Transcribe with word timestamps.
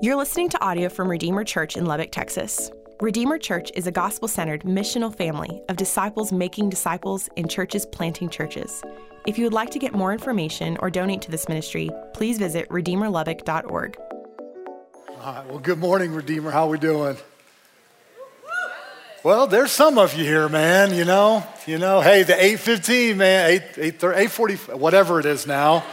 You're 0.00 0.14
listening 0.14 0.48
to 0.50 0.64
audio 0.64 0.88
from 0.88 1.10
Redeemer 1.10 1.42
Church 1.42 1.76
in 1.76 1.84
Lubbock, 1.84 2.12
Texas. 2.12 2.70
Redeemer 3.00 3.36
Church 3.36 3.72
is 3.74 3.88
a 3.88 3.90
gospel 3.90 4.28
centered 4.28 4.62
missional 4.62 5.12
family 5.12 5.60
of 5.68 5.76
disciples 5.76 6.30
making 6.30 6.68
disciples 6.70 7.28
in 7.34 7.48
churches 7.48 7.84
planting 7.84 8.30
churches. 8.30 8.80
If 9.26 9.36
you 9.38 9.44
would 9.44 9.52
like 9.52 9.70
to 9.70 9.80
get 9.80 9.94
more 9.94 10.12
information 10.12 10.76
or 10.78 10.88
donate 10.88 11.20
to 11.22 11.32
this 11.32 11.48
ministry, 11.48 11.90
please 12.14 12.38
visit 12.38 12.68
redeemerlubbock.org. 12.68 13.98
All 13.98 15.16
right, 15.34 15.46
well, 15.48 15.58
good 15.58 15.80
morning, 15.80 16.14
Redeemer. 16.14 16.52
How 16.52 16.68
we 16.68 16.78
doing? 16.78 17.16
Well, 19.24 19.48
there's 19.48 19.72
some 19.72 19.98
of 19.98 20.14
you 20.14 20.22
here, 20.22 20.48
man, 20.48 20.94
you 20.94 21.04
know. 21.04 21.44
You 21.66 21.78
know, 21.78 22.02
hey, 22.02 22.22
the 22.22 22.34
815, 22.34 23.16
man, 23.18 23.50
8, 23.50 23.62
8, 23.76 23.94
840, 23.94 24.54
whatever 24.76 25.18
it 25.18 25.26
is 25.26 25.44
now. 25.44 25.84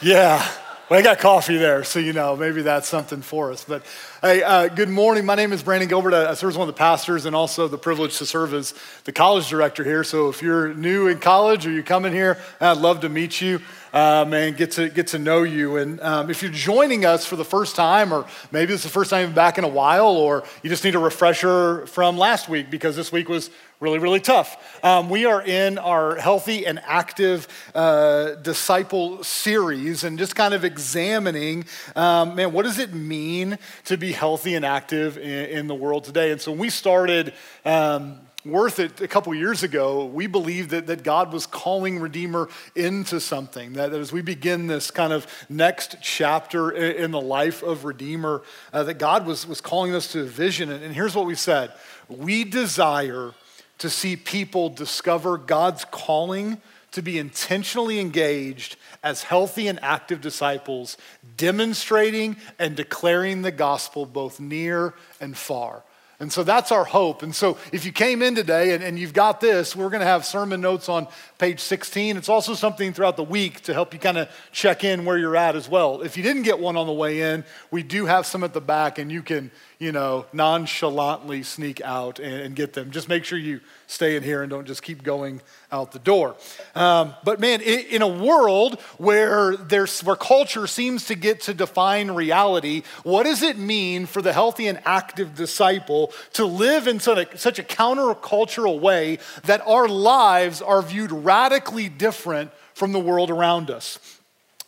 Yeah. 0.00 0.42
Well, 0.90 1.00
I 1.00 1.02
got 1.02 1.18
coffee 1.18 1.56
there, 1.56 1.82
so 1.82 1.98
you 1.98 2.12
know, 2.12 2.36
maybe 2.36 2.60
that's 2.60 2.86
something 2.86 3.22
for 3.22 3.50
us. 3.50 3.64
But 3.64 3.86
hey, 4.20 4.42
uh, 4.42 4.68
good 4.68 4.90
morning. 4.90 5.24
My 5.24 5.34
name 5.34 5.54
is 5.54 5.62
Brandon 5.62 5.88
Gilbert. 5.88 6.12
I 6.12 6.34
serve 6.34 6.50
as 6.50 6.58
one 6.58 6.68
of 6.68 6.74
the 6.74 6.78
pastors 6.78 7.24
and 7.24 7.34
also 7.34 7.68
the 7.68 7.78
privilege 7.78 8.18
to 8.18 8.26
serve 8.26 8.52
as 8.52 8.74
the 9.04 9.12
college 9.12 9.48
director 9.48 9.82
here. 9.82 10.04
So 10.04 10.28
if 10.28 10.42
you're 10.42 10.74
new 10.74 11.06
in 11.06 11.20
college 11.20 11.66
or 11.66 11.70
you're 11.70 11.82
coming 11.82 12.12
here, 12.12 12.36
I'd 12.60 12.76
love 12.76 13.00
to 13.00 13.08
meet 13.08 13.40
you 13.40 13.62
um, 13.94 14.34
and 14.34 14.56
get 14.56 14.72
to, 14.72 14.88
get 14.90 15.06
to 15.06 15.18
know 15.18 15.44
you. 15.44 15.76
And 15.76 16.00
um, 16.00 16.28
if 16.28 16.42
you're 16.42 16.50
joining 16.50 17.06
us 17.06 17.24
for 17.24 17.36
the 17.36 17.44
first 17.44 17.76
time, 17.76 18.12
or 18.12 18.26
maybe 18.50 18.74
it's 18.74 18.82
the 18.82 18.88
first 18.88 19.08
time 19.08 19.20
you've 19.20 19.30
been 19.30 19.36
back 19.36 19.56
in 19.56 19.64
a 19.64 19.68
while, 19.68 20.08
or 20.08 20.42
you 20.62 20.68
just 20.68 20.84
need 20.84 20.96
a 20.96 20.98
refresher 20.98 21.86
from 21.86 22.18
last 22.18 22.48
week 22.48 22.70
because 22.70 22.96
this 22.96 23.12
week 23.12 23.28
was 23.28 23.50
really, 23.78 24.00
really 24.00 24.18
tough. 24.18 24.80
Um, 24.82 25.08
we 25.10 25.26
are 25.26 25.40
in 25.40 25.78
our 25.78 26.16
healthy 26.16 26.66
and 26.66 26.80
active 26.84 27.46
uh, 27.72 28.34
disciple 28.36 29.22
series 29.22 30.02
and 30.02 30.18
just 30.18 30.34
kind 30.34 30.54
of 30.54 30.64
examining, 30.64 31.64
um, 31.94 32.34
man, 32.34 32.52
what 32.52 32.64
does 32.64 32.80
it 32.80 32.94
mean 32.94 33.58
to 33.84 33.96
be 33.96 34.10
healthy 34.10 34.56
and 34.56 34.64
active 34.64 35.18
in, 35.18 35.46
in 35.50 35.66
the 35.68 35.74
world 35.74 36.02
today? 36.02 36.32
And 36.32 36.40
so 36.40 36.50
we 36.50 36.68
started. 36.68 37.32
Um, 37.64 38.18
Worth 38.44 38.78
it 38.78 39.00
a 39.00 39.08
couple 39.08 39.34
years 39.34 39.62
ago, 39.62 40.04
we 40.04 40.26
believed 40.26 40.70
that, 40.70 40.86
that 40.88 41.02
God 41.02 41.32
was 41.32 41.46
calling 41.46 41.98
Redeemer 41.98 42.50
into 42.74 43.18
something. 43.18 43.72
That, 43.72 43.94
as 43.94 44.12
we 44.12 44.20
begin 44.20 44.66
this 44.66 44.90
kind 44.90 45.14
of 45.14 45.26
next 45.48 45.96
chapter 46.02 46.70
in, 46.70 47.04
in 47.04 47.10
the 47.10 47.20
life 47.22 47.62
of 47.62 47.86
Redeemer, 47.86 48.42
uh, 48.70 48.82
that 48.82 48.98
God 48.98 49.24
was, 49.26 49.46
was 49.46 49.62
calling 49.62 49.94
us 49.94 50.12
to 50.12 50.20
a 50.20 50.24
vision. 50.24 50.70
And, 50.70 50.84
and 50.84 50.94
here's 50.94 51.14
what 51.14 51.24
we 51.24 51.34
said 51.34 51.72
We 52.08 52.44
desire 52.44 53.32
to 53.78 53.88
see 53.88 54.14
people 54.14 54.68
discover 54.68 55.38
God's 55.38 55.86
calling 55.86 56.60
to 56.92 57.00
be 57.00 57.18
intentionally 57.18 57.98
engaged 57.98 58.76
as 59.02 59.22
healthy 59.22 59.68
and 59.68 59.82
active 59.82 60.20
disciples, 60.20 60.98
demonstrating 61.38 62.36
and 62.58 62.76
declaring 62.76 63.40
the 63.40 63.50
gospel 63.50 64.04
both 64.04 64.38
near 64.38 64.94
and 65.18 65.34
far. 65.34 65.82
And 66.20 66.32
so 66.32 66.44
that's 66.44 66.70
our 66.70 66.84
hope. 66.84 67.22
And 67.22 67.34
so 67.34 67.58
if 67.72 67.84
you 67.84 67.90
came 67.90 68.22
in 68.22 68.34
today 68.34 68.72
and, 68.72 68.84
and 68.84 68.98
you've 68.98 69.12
got 69.12 69.40
this, 69.40 69.74
we're 69.74 69.90
going 69.90 70.00
to 70.00 70.06
have 70.06 70.24
sermon 70.24 70.60
notes 70.60 70.88
on 70.88 71.08
page 71.38 71.58
16. 71.60 72.16
It's 72.16 72.28
also 72.28 72.54
something 72.54 72.92
throughout 72.92 73.16
the 73.16 73.24
week 73.24 73.62
to 73.62 73.74
help 73.74 73.92
you 73.92 73.98
kind 73.98 74.18
of 74.18 74.28
check 74.52 74.84
in 74.84 75.04
where 75.04 75.18
you're 75.18 75.36
at 75.36 75.56
as 75.56 75.68
well. 75.68 76.02
If 76.02 76.16
you 76.16 76.22
didn't 76.22 76.42
get 76.42 76.60
one 76.60 76.76
on 76.76 76.86
the 76.86 76.92
way 76.92 77.20
in, 77.32 77.44
we 77.70 77.82
do 77.82 78.06
have 78.06 78.26
some 78.26 78.44
at 78.44 78.52
the 78.52 78.60
back 78.60 78.98
and 78.98 79.10
you 79.10 79.22
can, 79.22 79.50
you 79.78 79.92
know, 79.92 80.26
nonchalantly 80.32 81.42
sneak 81.42 81.80
out 81.80 82.18
and, 82.18 82.34
and 82.34 82.56
get 82.56 82.72
them. 82.72 82.90
Just 82.90 83.08
make 83.08 83.24
sure 83.24 83.38
you 83.38 83.60
stay 83.86 84.16
in 84.16 84.22
here 84.22 84.42
and 84.42 84.50
don't 84.50 84.66
just 84.66 84.82
keep 84.82 85.02
going 85.02 85.42
out 85.72 85.92
the 85.92 85.98
door. 85.98 86.36
Um, 86.74 87.14
but 87.24 87.40
man, 87.40 87.60
in 87.60 88.02
a 88.02 88.08
world 88.08 88.80
where 88.98 89.56
there's 89.56 90.02
where 90.02 90.16
culture 90.16 90.66
seems 90.66 91.06
to 91.06 91.14
get 91.14 91.42
to 91.42 91.54
define 91.54 92.10
reality, 92.10 92.82
what 93.02 93.24
does 93.24 93.42
it 93.42 93.58
mean 93.58 94.06
for 94.06 94.22
the 94.22 94.32
healthy 94.32 94.68
and 94.68 94.80
active 94.84 95.34
disciple 95.34 96.12
to 96.34 96.44
live 96.44 96.86
in 96.86 97.00
such 97.00 97.34
a, 97.34 97.38
such 97.38 97.58
a 97.58 97.62
countercultural 97.62 98.80
way 98.80 99.18
that 99.44 99.60
our 99.66 99.88
lives 99.88 100.62
are 100.62 100.82
viewed 100.82 101.12
radically 101.12 101.88
different 101.88 102.50
from 102.74 102.92
the 102.92 103.00
world 103.00 103.30
around 103.30 103.70
us? 103.70 103.98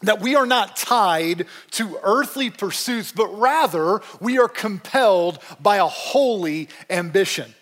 That 0.03 0.21
we 0.21 0.35
are 0.35 0.47
not 0.47 0.77
tied 0.77 1.47
to 1.73 1.99
earthly 2.03 2.51
pursuits, 2.51 3.13
but 3.13 3.29
rather 3.39 4.01
we 4.21 4.39
are 4.39 4.49
compelled 4.49 5.39
by 5.61 5.77
a 5.77 5.87
holy 5.87 6.69
ambition. 6.91 7.55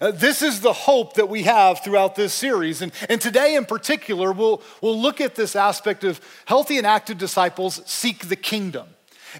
Uh, 0.00 0.10
this 0.10 0.42
is 0.42 0.60
the 0.60 0.72
hope 0.72 1.14
that 1.14 1.28
we 1.28 1.42
have 1.44 1.84
throughout 1.84 2.16
this 2.16 2.32
series. 2.32 2.82
And, 2.82 2.92
and 3.08 3.20
today, 3.20 3.54
in 3.54 3.66
particular, 3.66 4.32
we'll, 4.32 4.62
we'll 4.80 5.00
look 5.00 5.20
at 5.20 5.34
this 5.34 5.54
aspect 5.54 6.02
of 6.02 6.20
healthy 6.46 6.78
and 6.78 6.86
active 6.86 7.18
disciples 7.18 7.80
seek 7.84 8.28
the 8.28 8.36
kingdom. 8.36 8.88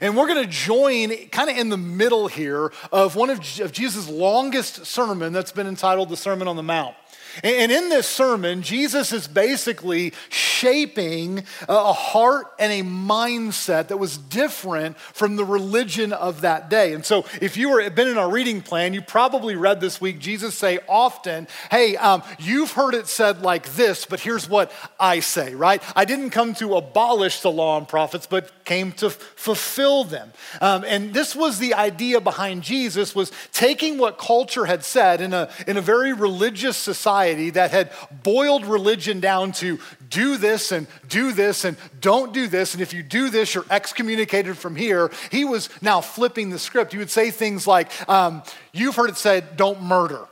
And 0.01 0.17
we're 0.17 0.29
going 0.29 0.45
to 0.45 0.51
join 0.51 1.11
kind 1.29 1.51
of 1.51 1.57
in 1.57 1.69
the 1.69 1.77
middle 1.77 2.29
here 2.29 2.73
of 2.93 3.17
one 3.17 3.29
of, 3.29 3.39
of 3.61 3.73
Jesus' 3.73 4.09
longest 4.09 4.87
sermon 4.87 5.33
that's 5.33 5.53
been 5.53 5.67
entitled 5.67 6.09
the 6.09 6.17
Sermon 6.17 6.49
on 6.49 6.57
the 6.57 6.63
Mount. 6.63 6.95
And 7.43 7.73
in 7.73 7.89
this 7.89 8.07
sermon, 8.07 8.63
Jesus 8.63 9.13
is 9.13 9.27
basically 9.27 10.13
shaping 10.29 11.45
a 11.69 11.93
heart 11.93 12.47
and 12.59 12.73
a 12.73 12.83
mindset 12.89 13.89
that 13.89 13.97
was 13.97 14.19
different 14.19 14.99
from 14.99 15.37
the 15.37 15.45
religion 15.45 16.13
of 16.13 16.43
that 16.43 16.69
day. 16.69 16.93
And 16.93 17.05
so, 17.05 17.25
if 17.41 17.57
you 17.57 17.71
were 17.71 17.89
been 17.91 18.09
in 18.09 18.19
our 18.19 18.31
reading 18.31 18.61
plan, 18.61 18.95
you 18.95 19.01
probably 19.01 19.57
read 19.57 19.81
this 19.81 20.01
week 20.01 20.19
Jesus 20.19 20.55
say 20.57 20.79
often, 20.89 21.49
"Hey, 21.71 21.97
um, 21.97 22.23
you've 22.39 22.73
heard 22.73 22.95
it 22.95 23.07
said 23.07 23.43
like 23.43 23.75
this, 23.75 24.05
but 24.05 24.21
here's 24.21 24.49
what 24.49 24.71
I 25.01 25.21
say." 25.21 25.55
Right? 25.55 25.83
I 25.97 26.05
didn't 26.05 26.31
come 26.31 26.55
to 26.57 26.77
abolish 26.77 27.41
the 27.41 27.51
law 27.51 27.79
and 27.79 27.89
prophets, 27.89 28.27
but 28.29 28.65
came 28.65 28.93
to 28.93 29.11
fulfill 29.11 30.05
them. 30.05 30.33
Um, 30.61 30.85
and 30.87 31.15
this 31.15 31.35
was 31.35 31.59
the 31.59 31.75
idea 31.75 32.21
behind 32.21 32.63
Jesus: 32.63 33.15
was 33.15 33.33
taking 33.53 33.99
what 33.99 34.19
culture 34.19 34.67
had 34.67 34.85
said 34.85 35.21
in 35.21 35.33
a 35.33 35.49
in 35.67 35.77
a 35.77 35.81
very 35.81 36.13
religious 36.13 36.77
society 36.77 37.22
society 37.23 37.51
that 37.51 37.71
had 37.71 37.91
boiled 38.23 38.65
religion 38.67 39.21
down 39.21 39.53
to 39.53 39.79
do 40.09 40.37
this 40.37 40.73
and 40.73 40.87
do 41.09 41.33
this 41.33 41.65
and 41.65 41.77
don't 42.01 42.33
do 42.33 42.47
this. 42.49 42.75
And 42.75 42.83
if 42.83 42.93
you 42.93 43.03
do 43.03 43.31
this, 43.31 43.55
you're 43.55 43.67
excommunicated 43.71 44.59
from 44.59 44.77
here. 44.77 45.11
He 45.31 45.45
was 45.45 45.69
now 45.81 46.01
flipping 46.01 46.51
the 46.51 46.59
script. 46.59 46.93
He 46.93 46.99
would 46.99 47.11
say 47.11 47.31
things 47.31 47.67
like, 47.67 47.91
um, 48.09 48.43
You've 48.75 48.97
heard 48.97 49.11
it 49.11 49.17
said, 49.17 49.57
don't 49.57 49.83
murder 49.83 50.27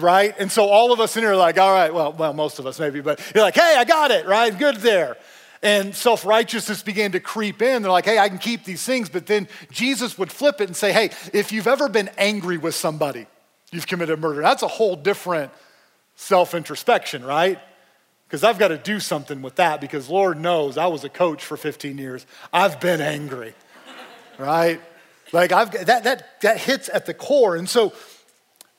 right? 0.00 0.34
And 0.40 0.50
so 0.50 0.64
all 0.64 0.92
of 0.92 0.98
us 0.98 1.16
in 1.16 1.22
here 1.22 1.30
are 1.30 1.36
like, 1.36 1.60
all 1.60 1.72
right, 1.72 1.94
well, 1.94 2.12
well, 2.12 2.32
most 2.32 2.58
of 2.58 2.66
us 2.66 2.80
maybe, 2.80 3.00
but 3.00 3.20
you're 3.32 3.44
like, 3.44 3.54
hey, 3.54 3.76
I 3.78 3.84
got 3.84 4.10
it, 4.10 4.26
right? 4.26 4.50
Good 4.58 4.78
there. 4.78 5.16
And 5.62 5.94
self 5.94 6.26
righteousness 6.26 6.82
began 6.82 7.12
to 7.12 7.20
creep 7.20 7.62
in. 7.62 7.82
They're 7.82 7.92
like, 7.92 8.04
hey, 8.04 8.18
I 8.18 8.28
can 8.28 8.38
keep 8.38 8.64
these 8.64 8.82
things. 8.82 9.08
But 9.08 9.26
then 9.26 9.46
Jesus 9.70 10.18
would 10.18 10.32
flip 10.32 10.60
it 10.60 10.66
and 10.66 10.76
say, 10.76 10.92
hey, 10.92 11.10
if 11.32 11.52
you've 11.52 11.68
ever 11.68 11.88
been 11.88 12.10
angry 12.18 12.58
with 12.58 12.74
somebody, 12.74 13.28
you've 13.70 13.86
committed 13.86 14.18
murder. 14.18 14.42
That's 14.42 14.64
a 14.64 14.68
whole 14.68 14.96
different 14.96 15.52
self 16.16 16.54
introspection, 16.54 17.24
right? 17.24 17.60
Because 18.26 18.42
I've 18.42 18.58
got 18.58 18.68
to 18.68 18.78
do 18.78 18.98
something 18.98 19.40
with 19.40 19.56
that 19.56 19.80
because 19.80 20.08
Lord 20.08 20.40
knows 20.40 20.76
I 20.76 20.86
was 20.88 21.04
a 21.04 21.08
coach 21.08 21.44
for 21.44 21.56
15 21.56 21.96
years. 21.96 22.26
I've 22.52 22.80
been 22.80 23.00
angry, 23.00 23.54
right? 24.36 24.80
Like 25.32 25.52
I've 25.52 25.70
that 25.86 26.04
that 26.04 26.40
that 26.42 26.58
hits 26.58 26.88
at 26.92 27.06
the 27.06 27.14
core. 27.14 27.54
And 27.54 27.68
so 27.68 27.92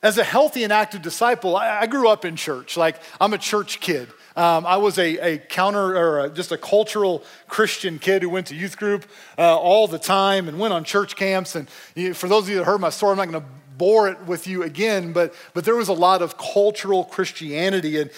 as 0.02 0.18
a 0.18 0.24
healthy 0.24 0.64
and 0.64 0.72
active 0.72 1.02
disciple, 1.02 1.56
I, 1.56 1.80
I 1.80 1.86
grew 1.86 2.08
up 2.08 2.24
in 2.24 2.36
church. 2.36 2.76
Like 2.76 3.00
I'm 3.20 3.32
a 3.32 3.38
church 3.38 3.80
kid. 3.80 4.08
Um, 4.36 4.66
I 4.66 4.76
was 4.76 4.98
a, 4.98 5.34
a 5.34 5.38
counter 5.38 5.96
or 5.96 6.20
a, 6.26 6.30
just 6.30 6.52
a 6.52 6.58
cultural 6.58 7.24
Christian 7.48 7.98
kid 7.98 8.22
who 8.22 8.30
went 8.30 8.46
to 8.48 8.54
youth 8.54 8.76
group 8.76 9.04
uh, 9.36 9.56
all 9.56 9.88
the 9.88 9.98
time 9.98 10.46
and 10.46 10.60
went 10.60 10.72
on 10.72 10.84
church 10.84 11.16
camps. 11.16 11.56
And 11.56 11.68
you, 11.96 12.14
for 12.14 12.28
those 12.28 12.44
of 12.44 12.50
you 12.50 12.58
that 12.58 12.64
heard 12.64 12.80
my 12.80 12.90
story, 12.90 13.12
I'm 13.12 13.16
not 13.16 13.28
going 13.28 13.42
to 13.42 13.48
bore 13.78 14.08
it 14.08 14.26
with 14.26 14.46
you 14.46 14.62
again, 14.64 15.12
but, 15.12 15.32
but 15.54 15.64
there 15.64 15.76
was 15.76 15.88
a 15.88 15.94
lot 15.94 16.20
of 16.20 16.36
cultural 16.36 17.04
Christianity. 17.04 18.00
And, 18.00 18.10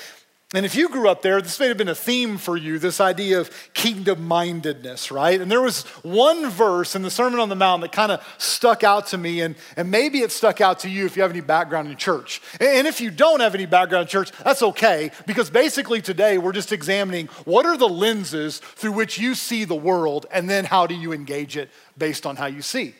and 0.52 0.66
if 0.66 0.74
you 0.74 0.88
grew 0.88 1.08
up 1.08 1.22
there, 1.22 1.40
this 1.40 1.60
may 1.60 1.68
have 1.68 1.76
been 1.76 1.86
a 1.86 1.94
theme 1.94 2.36
for 2.36 2.56
you 2.56 2.80
this 2.80 3.00
idea 3.00 3.38
of 3.38 3.52
kingdom 3.72 4.26
mindedness, 4.26 5.12
right? 5.12 5.40
And 5.40 5.48
there 5.48 5.60
was 5.60 5.84
one 6.02 6.50
verse 6.50 6.96
in 6.96 7.02
the 7.02 7.10
Sermon 7.10 7.38
on 7.38 7.48
the 7.48 7.54
Mount 7.54 7.82
that 7.82 7.92
kind 7.92 8.10
of 8.10 8.20
stuck 8.36 8.82
out 8.82 9.06
to 9.08 9.18
me, 9.18 9.42
and, 9.42 9.54
and 9.76 9.92
maybe 9.92 10.22
it 10.22 10.32
stuck 10.32 10.60
out 10.60 10.80
to 10.80 10.88
you 10.88 11.06
if 11.06 11.14
you 11.14 11.22
have 11.22 11.30
any 11.30 11.40
background 11.40 11.88
in 11.88 11.96
church. 11.96 12.42
And 12.58 12.88
if 12.88 13.00
you 13.00 13.12
don't 13.12 13.38
have 13.38 13.54
any 13.54 13.66
background 13.66 14.02
in 14.02 14.08
church, 14.08 14.32
that's 14.42 14.62
okay, 14.62 15.12
because 15.24 15.50
basically 15.50 16.02
today 16.02 16.36
we're 16.36 16.50
just 16.50 16.72
examining 16.72 17.28
what 17.44 17.64
are 17.64 17.76
the 17.76 17.88
lenses 17.88 18.58
through 18.58 18.92
which 18.92 19.18
you 19.18 19.36
see 19.36 19.64
the 19.64 19.76
world, 19.76 20.26
and 20.32 20.50
then 20.50 20.64
how 20.64 20.88
do 20.88 20.96
you 20.96 21.12
engage 21.12 21.56
it 21.56 21.70
based 21.96 22.26
on 22.26 22.34
how 22.34 22.46
you 22.46 22.62
see. 22.62 22.96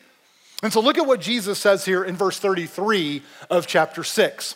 And 0.61 0.71
so 0.71 0.79
look 0.79 0.97
at 0.97 1.07
what 1.07 1.21
Jesus 1.21 1.59
says 1.59 1.85
here 1.85 2.03
in 2.03 2.15
verse 2.15 2.39
33 2.39 3.23
of 3.49 3.67
chapter 3.67 4.03
6. 4.03 4.55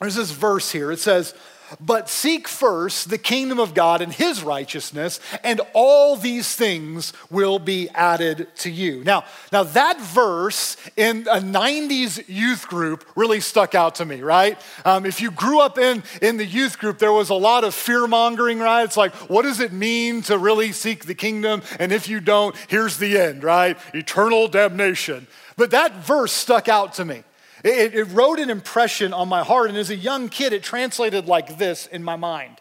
There's 0.00 0.14
this 0.14 0.30
verse 0.30 0.72
here. 0.72 0.90
It 0.90 0.98
says, 0.98 1.34
but 1.78 2.08
seek 2.08 2.48
first 2.48 3.10
the 3.10 3.18
kingdom 3.18 3.60
of 3.60 3.74
God 3.74 4.00
and 4.00 4.12
his 4.12 4.42
righteousness, 4.42 5.20
and 5.44 5.60
all 5.72 6.16
these 6.16 6.54
things 6.54 7.12
will 7.30 7.58
be 7.58 7.88
added 7.90 8.48
to 8.56 8.70
you. 8.70 9.04
Now, 9.04 9.24
now 9.52 9.62
that 9.62 10.00
verse 10.00 10.76
in 10.96 11.26
a 11.28 11.40
90s 11.40 12.24
youth 12.28 12.66
group 12.66 13.04
really 13.14 13.40
stuck 13.40 13.74
out 13.74 13.96
to 13.96 14.04
me, 14.04 14.22
right? 14.22 14.60
Um, 14.84 15.06
if 15.06 15.20
you 15.20 15.30
grew 15.30 15.60
up 15.60 15.78
in, 15.78 16.02
in 16.22 16.36
the 16.36 16.46
youth 16.46 16.78
group, 16.78 16.98
there 16.98 17.12
was 17.12 17.30
a 17.30 17.34
lot 17.34 17.64
of 17.64 17.74
fear 17.74 18.06
mongering, 18.06 18.58
right? 18.58 18.84
It's 18.84 18.96
like, 18.96 19.14
what 19.30 19.42
does 19.42 19.60
it 19.60 19.72
mean 19.72 20.22
to 20.22 20.38
really 20.38 20.72
seek 20.72 21.04
the 21.04 21.14
kingdom? 21.14 21.62
And 21.78 21.92
if 21.92 22.08
you 22.08 22.20
don't, 22.20 22.56
here's 22.68 22.96
the 22.96 23.18
end, 23.18 23.44
right? 23.44 23.78
Eternal 23.94 24.48
damnation. 24.48 25.26
But 25.56 25.72
that 25.72 25.96
verse 25.96 26.32
stuck 26.32 26.68
out 26.68 26.94
to 26.94 27.04
me. 27.04 27.22
It, 27.62 27.94
it 27.94 28.04
wrote 28.04 28.38
an 28.38 28.50
impression 28.50 29.12
on 29.12 29.28
my 29.28 29.42
heart, 29.42 29.68
and 29.68 29.78
as 29.78 29.90
a 29.90 29.96
young 29.96 30.28
kid, 30.28 30.52
it 30.52 30.62
translated 30.62 31.26
like 31.26 31.58
this 31.58 31.86
in 31.86 32.02
my 32.02 32.16
mind 32.16 32.56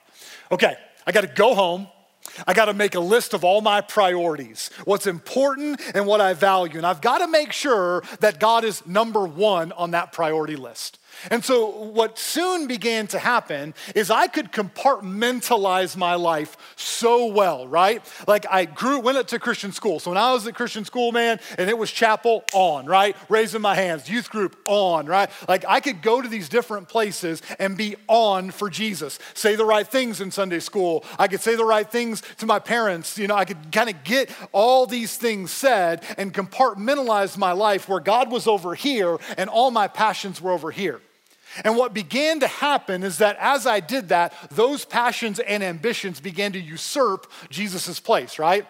Okay, 0.51 0.75
I 1.05 1.11
got 1.11 1.21
to 1.21 1.27
go 1.27 1.53
home. 1.53 1.87
I 2.47 2.53
got 2.53 2.65
to 2.65 2.73
make 2.73 2.95
a 2.95 2.99
list 2.99 3.33
of 3.33 3.43
all 3.43 3.61
my 3.61 3.81
priorities, 3.81 4.69
what's 4.85 5.07
important 5.07 5.81
and 5.93 6.05
what 6.05 6.21
I 6.21 6.33
value. 6.33 6.77
And 6.77 6.85
I've 6.85 7.01
got 7.01 7.19
to 7.19 7.27
make 7.27 7.51
sure 7.51 8.03
that 8.19 8.39
God 8.39 8.63
is 8.63 8.85
number 8.85 9.25
one 9.25 9.71
on 9.73 9.91
that 9.91 10.13
priority 10.13 10.55
list. 10.55 10.99
And 11.29 11.43
so, 11.43 11.67
what 11.67 12.17
soon 12.17 12.67
began 12.67 13.07
to 13.07 13.19
happen 13.19 13.73
is 13.95 14.09
I 14.09 14.27
could 14.27 14.51
compartmentalize 14.51 15.97
my 15.97 16.15
life 16.15 16.57
so 16.75 17.27
well, 17.27 17.67
right? 17.67 18.01
Like, 18.27 18.45
I 18.49 18.65
grew, 18.65 18.99
went 18.99 19.17
up 19.17 19.27
to 19.27 19.39
Christian 19.39 19.71
school. 19.71 19.99
So, 19.99 20.11
when 20.11 20.17
I 20.17 20.33
was 20.33 20.47
at 20.47 20.55
Christian 20.55 20.85
school, 20.85 21.11
man, 21.11 21.39
and 21.57 21.69
it 21.69 21.77
was 21.77 21.91
chapel 21.91 22.43
on, 22.53 22.85
right? 22.85 23.15
Raising 23.27 23.61
my 23.61 23.75
hands, 23.75 24.09
youth 24.09 24.29
group 24.29 24.57
on, 24.65 25.05
right? 25.05 25.29
Like, 25.47 25.65
I 25.67 25.79
could 25.79 26.01
go 26.01 26.21
to 26.21 26.27
these 26.27 26.49
different 26.49 26.87
places 26.87 27.41
and 27.59 27.77
be 27.77 27.95
on 28.07 28.51
for 28.51 28.69
Jesus. 28.69 29.19
Say 29.33 29.55
the 29.55 29.65
right 29.65 29.87
things 29.87 30.21
in 30.21 30.31
Sunday 30.31 30.59
school. 30.59 31.03
I 31.17 31.27
could 31.27 31.41
say 31.41 31.55
the 31.55 31.65
right 31.65 31.89
things 31.89 32.21
to 32.37 32.45
my 32.45 32.59
parents. 32.59 33.17
You 33.17 33.27
know, 33.27 33.35
I 33.35 33.45
could 33.45 33.71
kind 33.71 33.89
of 33.89 34.03
get 34.03 34.29
all 34.51 34.85
these 34.85 35.17
things 35.17 35.51
said 35.51 36.03
and 36.17 36.33
compartmentalize 36.33 37.37
my 37.37 37.51
life 37.51 37.89
where 37.89 37.99
God 37.99 38.31
was 38.31 38.47
over 38.47 38.75
here 38.75 39.17
and 39.37 39.49
all 39.49 39.71
my 39.71 39.87
passions 39.87 40.41
were 40.41 40.51
over 40.51 40.71
here. 40.71 41.01
And 41.63 41.75
what 41.75 41.93
began 41.93 42.39
to 42.41 42.47
happen 42.47 43.03
is 43.03 43.17
that 43.17 43.37
as 43.39 43.65
I 43.65 43.79
did 43.79 44.09
that, 44.09 44.33
those 44.51 44.85
passions 44.85 45.39
and 45.39 45.63
ambitions 45.63 46.19
began 46.19 46.51
to 46.53 46.59
usurp 46.59 47.31
Jesus' 47.49 47.99
place, 47.99 48.39
right? 48.39 48.65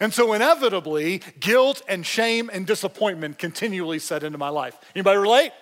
And 0.00 0.14
so 0.14 0.32
inevitably, 0.32 1.22
guilt 1.40 1.82
and 1.88 2.06
shame 2.06 2.50
and 2.52 2.66
disappointment 2.66 3.38
continually 3.38 3.98
set 3.98 4.22
into 4.22 4.38
my 4.38 4.48
life. 4.48 4.76
Anybody 4.94 5.18
relate? 5.18 5.52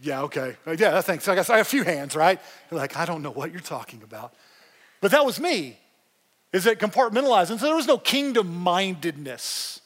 Yeah, 0.00 0.22
okay. 0.22 0.56
Uh, 0.66 0.76
yeah, 0.78 1.00
thanks. 1.00 1.26
I 1.28 1.34
guess 1.34 1.48
I 1.48 1.56
have 1.56 1.66
a 1.66 1.70
few 1.70 1.82
hands, 1.82 2.14
right? 2.14 2.38
You're 2.70 2.78
like, 2.78 2.96
I 2.96 3.06
don't 3.06 3.22
know 3.22 3.30
what 3.30 3.52
you're 3.52 3.60
talking 3.60 4.02
about. 4.02 4.34
But 5.00 5.12
that 5.12 5.24
was 5.24 5.40
me. 5.40 5.78
Is 6.52 6.66
it 6.66 6.78
compartmentalized? 6.78 7.50
And 7.50 7.58
so 7.58 7.66
there 7.66 7.74
was 7.74 7.86
no 7.86 7.98
kingdom 7.98 8.54
mindedness 8.54 9.80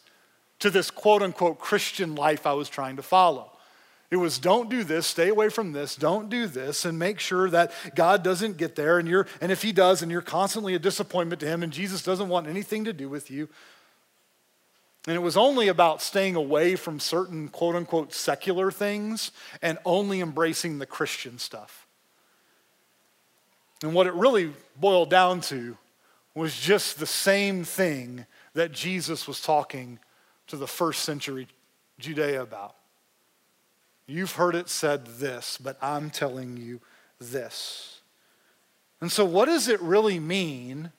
to 0.59 0.71
this 0.71 0.91
quote 0.91 1.23
unquote 1.23 1.59
Christian 1.59 2.15
life 2.15 2.47
I 2.47 2.53
was 2.55 2.69
trying 2.69 2.97
to 2.97 3.03
follow. 3.03 3.53
It 4.11 4.17
was 4.17 4.39
don't 4.39 4.71
do 4.71 4.85
this, 4.85 5.07
stay 5.07 5.29
away 5.29 5.51
from 5.51 5.73
this, 5.73 5.95
don't 5.95 6.31
do 6.31 6.47
this, 6.47 6.85
and 6.87 6.99
make 6.99 7.21
sure 7.21 7.51
that 7.51 7.73
God 7.95 8.23
doesn't 8.23 8.57
get 8.57 8.75
there. 8.75 8.99
And, 8.99 9.07
you're, 9.07 9.27
and 9.41 9.53
if 9.53 9.63
He 9.63 9.71
does, 9.71 10.01
and 10.01 10.11
you're 10.11 10.23
constantly 10.23 10.75
a 10.75 10.79
disappointment 10.79 11.41
to 11.41 11.47
Him, 11.47 11.63
and 11.63 11.73
Jesus 11.73 12.03
doesn't 12.03 12.29
want 12.29 12.47
anything 12.47 12.85
to 12.85 12.95
do 12.95 13.09
with 13.09 13.31
you. 13.31 13.49
And 15.07 15.15
it 15.15 15.21
was 15.21 15.37
only 15.37 15.69
about 15.69 16.03
staying 16.03 16.37
away 16.37 16.75
from 16.75 17.01
certain 17.01 17.49
quote 17.49 17.75
unquote 17.75 18.13
secular 18.13 18.71
things 18.71 19.31
and 19.63 19.79
only 19.85 20.21
embracing 20.21 20.79
the 20.79 20.87
Christian 20.87 21.39
stuff. 21.39 21.87
And 23.83 23.95
what 23.95 24.07
it 24.07 24.15
really 24.15 24.53
boiled 24.77 25.11
down 25.11 25.41
to 25.43 25.77
was 26.35 26.59
just 26.59 26.99
the 26.99 27.07
same 27.07 27.65
thing 27.65 28.27
that 28.55 28.73
Jesus 28.73 29.27
was 29.29 29.41
talking 29.41 29.99
to 30.49 30.57
the 30.57 30.67
first 30.67 31.05
century 31.05 31.47
Judea 31.99 32.43
about. 32.43 32.75
You've 34.11 34.33
heard 34.33 34.55
it 34.55 34.71
said 34.71 35.07
this, 35.07 35.59
but 35.59 35.77
I'm 35.83 36.09
telling 36.09 36.57
you 36.57 36.81
this. 37.21 38.01
And 39.03 39.13
so, 39.13 39.25
what 39.27 39.45
does 39.45 39.69
it 39.69 39.81
really 39.83 40.19
mean 40.19 40.93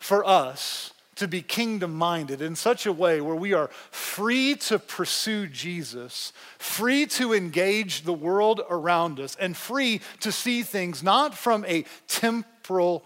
for 0.00 0.26
us 0.26 0.92
to 1.14 1.28
be 1.28 1.40
kingdom 1.40 1.94
minded 1.94 2.42
in 2.42 2.56
such 2.56 2.84
a 2.84 2.92
way 2.92 3.20
where 3.20 3.36
we 3.36 3.52
are 3.52 3.68
free 3.92 4.56
to 4.56 4.80
pursue 4.80 5.46
Jesus, 5.46 6.32
free 6.58 7.06
to 7.06 7.32
engage 7.32 8.02
the 8.02 8.12
world 8.12 8.60
around 8.68 9.20
us, 9.20 9.36
and 9.36 9.56
free 9.56 10.00
to 10.20 10.32
see 10.32 10.64
things 10.64 11.00
not 11.00 11.36
from 11.36 11.64
a 11.64 11.84
temporal 12.08 13.04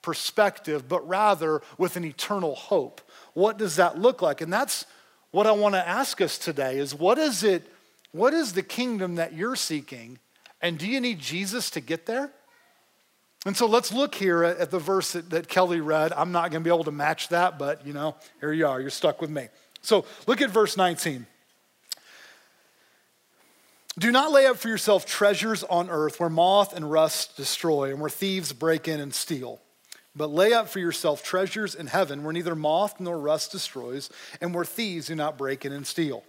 perspective, 0.00 0.88
but 0.88 1.06
rather 1.08 1.60
with 1.76 1.96
an 1.96 2.04
eternal 2.04 2.54
hope? 2.54 3.00
What 3.34 3.58
does 3.58 3.76
that 3.76 3.98
look 3.98 4.22
like? 4.22 4.40
And 4.40 4.52
that's 4.52 4.86
what 5.32 5.48
I 5.48 5.52
want 5.52 5.74
to 5.74 5.88
ask 5.88 6.20
us 6.20 6.38
today 6.38 6.78
is 6.78 6.94
what 6.94 7.18
is 7.18 7.42
it 7.42 7.64
what 8.12 8.34
is 8.34 8.52
the 8.52 8.62
kingdom 8.62 9.16
that 9.16 9.32
you're 9.32 9.56
seeking? 9.56 10.18
And 10.60 10.78
do 10.78 10.86
you 10.86 11.00
need 11.00 11.18
Jesus 11.18 11.70
to 11.70 11.80
get 11.80 12.06
there? 12.06 12.30
And 13.44 13.56
so 13.56 13.66
let's 13.66 13.92
look 13.92 14.14
here 14.14 14.44
at, 14.44 14.70
the 14.70 14.78
verse 14.78 15.12
that, 15.12 15.30
that 15.30 15.48
Kelly 15.48 15.80
read. 15.80 16.12
I'm 16.12 16.30
not 16.30 16.52
going 16.52 16.62
to 16.62 16.68
be 16.68 16.72
able 16.72 16.84
to 16.84 16.92
match 16.92 17.28
that, 17.28 17.58
but 17.58 17.84
you 17.84 17.92
know, 17.92 18.14
here 18.40 18.52
you 18.52 18.66
are. 18.66 18.80
You're 18.80 18.90
stuck 18.90 19.20
with 19.20 19.30
me. 19.30 19.48
So 19.80 20.04
look 20.28 20.40
at 20.40 20.50
verse 20.50 20.76
19. 20.76 21.26
Do 23.98 24.10
not 24.12 24.30
lay 24.30 24.46
up 24.46 24.56
for 24.56 24.68
yourself 24.68 25.04
treasures 25.04 25.64
on 25.64 25.90
earth 25.90 26.20
where 26.20 26.30
moth 26.30 26.74
and 26.74 26.90
rust 26.90 27.36
destroy 27.36 27.90
and 27.90 28.00
where 28.00 28.08
thieves 28.08 28.52
break 28.52 28.86
in 28.86 29.00
and 29.00 29.12
steal. 29.12 29.60
But 30.14 30.30
lay 30.30 30.52
up 30.52 30.68
for 30.68 30.78
yourself 30.78 31.22
treasures 31.22 31.74
in 31.74 31.88
heaven 31.88 32.22
where 32.22 32.32
neither 32.32 32.54
moth 32.54 33.00
nor 33.00 33.18
rust 33.18 33.50
destroys 33.50 34.08
and 34.40 34.54
where 34.54 34.64
thieves 34.64 35.08
do 35.08 35.14
not 35.14 35.36
break 35.36 35.64
in 35.64 35.72
and 35.72 35.86
steal. 35.86 36.22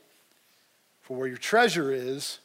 For 1.04 1.18
where 1.18 1.28
your 1.28 1.38
treasure 1.38 1.92
is, 1.92 2.40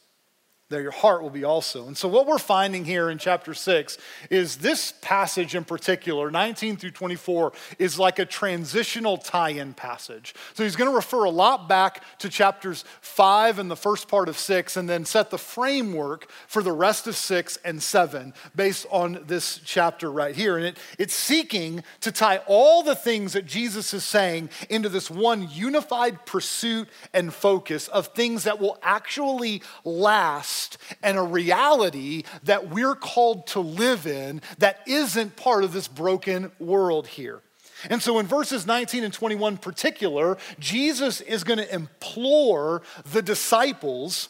there 0.69 0.81
your 0.81 0.91
heart 0.91 1.23
will 1.23 1.31
be 1.31 1.43
also. 1.43 1.87
And 1.87 1.97
so, 1.97 2.07
what 2.07 2.27
we're 2.27 2.37
finding 2.37 2.85
here 2.85 3.09
in 3.09 3.17
chapter 3.17 3.55
6 3.55 3.97
is 4.29 4.57
this 4.57 4.93
passage 5.01 5.55
in 5.55 5.63
particular, 5.63 6.29
19 6.29 6.77
through 6.77 6.91
24, 6.91 7.53
is 7.79 7.97
like 7.97 8.19
a 8.19 8.25
transitional 8.25 9.17
tie 9.17 9.49
in 9.49 9.73
passage. 9.73 10.35
So, 10.53 10.63
he's 10.63 10.75
going 10.75 10.89
to 10.89 10.95
refer 10.95 11.23
a 11.23 11.29
lot 11.31 11.67
back 11.67 12.03
to 12.19 12.29
chapters 12.29 12.85
5 13.01 13.57
and 13.57 13.71
the 13.71 13.75
first 13.75 14.07
part 14.07 14.29
of 14.29 14.37
6, 14.37 14.77
and 14.77 14.87
then 14.87 15.05
set 15.05 15.31
the 15.31 15.39
framework 15.39 16.29
for 16.47 16.61
the 16.61 16.71
rest 16.71 17.07
of 17.07 17.15
6 17.15 17.57
and 17.65 17.81
7 17.81 18.33
based 18.55 18.85
on 18.91 19.23
this 19.25 19.59
chapter 19.65 20.11
right 20.11 20.35
here. 20.35 20.55
And 20.55 20.67
it, 20.67 20.77
it's 20.99 21.15
seeking 21.15 21.83
to 22.01 22.11
tie 22.11 22.41
all 22.45 22.83
the 22.83 22.95
things 22.95 23.33
that 23.33 23.47
Jesus 23.47 23.91
is 23.91 24.03
saying 24.03 24.49
into 24.69 24.89
this 24.89 25.09
one 25.09 25.49
unified 25.51 26.27
pursuit 26.27 26.87
and 27.11 27.33
focus 27.33 27.87
of 27.87 28.07
things 28.07 28.43
that 28.43 28.59
will 28.59 28.77
actually 28.83 29.63
last 29.83 30.58
and 31.01 31.17
a 31.17 31.21
reality 31.21 32.23
that 32.43 32.69
we're 32.69 32.95
called 32.95 33.47
to 33.47 33.59
live 33.59 34.05
in 34.05 34.41
that 34.57 34.81
isn't 34.87 35.35
part 35.35 35.63
of 35.63 35.73
this 35.73 35.87
broken 35.87 36.51
world 36.59 37.07
here. 37.07 37.41
And 37.89 38.01
so 38.01 38.19
in 38.19 38.25
verses 38.25 38.65
19 38.65 39.03
and 39.03 39.13
21 39.13 39.53
in 39.53 39.57
particular, 39.57 40.37
Jesus 40.59 41.21
is 41.21 41.43
going 41.43 41.59
to 41.59 41.73
implore 41.73 42.81
the 43.11 43.21
disciples 43.21 44.29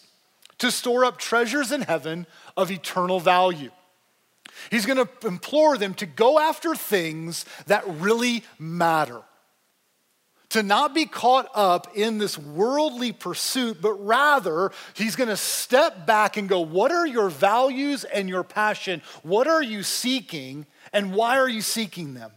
to 0.60 0.72
store 0.72 1.06
up 1.06 1.18
treasures 1.18 1.72
in 1.72 1.82
heaven 1.82 2.28
of 2.56 2.70
eternal 2.70 3.20
value. 3.20 3.72
He's 4.70 4.86
going 4.86 4.98
to 4.98 5.28
implore 5.28 5.78
them 5.78 5.94
to 5.96 6.06
go 6.06 6.38
after 6.38 6.76
things 6.76 7.46
that 7.68 7.84
really 7.88 8.44
matter 8.60 9.24
to 10.50 10.64
not 10.64 10.96
be 10.96 11.06
caught 11.06 11.48
up 11.54 11.96
in 11.96 12.18
this 12.18 12.38
worldly 12.38 13.12
pursuit, 13.12 13.82
but 13.82 13.94
rather 13.94 14.72
he's 14.96 15.16
going 15.16 15.30
to 15.30 15.38
step 15.38 16.08
back 16.08 16.38
and 16.38 16.50
go, 16.50 16.62
What 16.62 16.92
are 16.92 17.06
your 17.06 17.30
values 17.30 18.04
and 18.04 18.28
your 18.28 18.44
passion? 18.44 19.02
What 19.22 19.48
are 19.48 19.62
you 19.62 19.84
seeking, 19.84 20.66
and 20.92 21.14
why 21.14 21.38
are 21.38 21.50
you 21.50 21.62
seeking 21.62 22.16
them? 22.16 22.32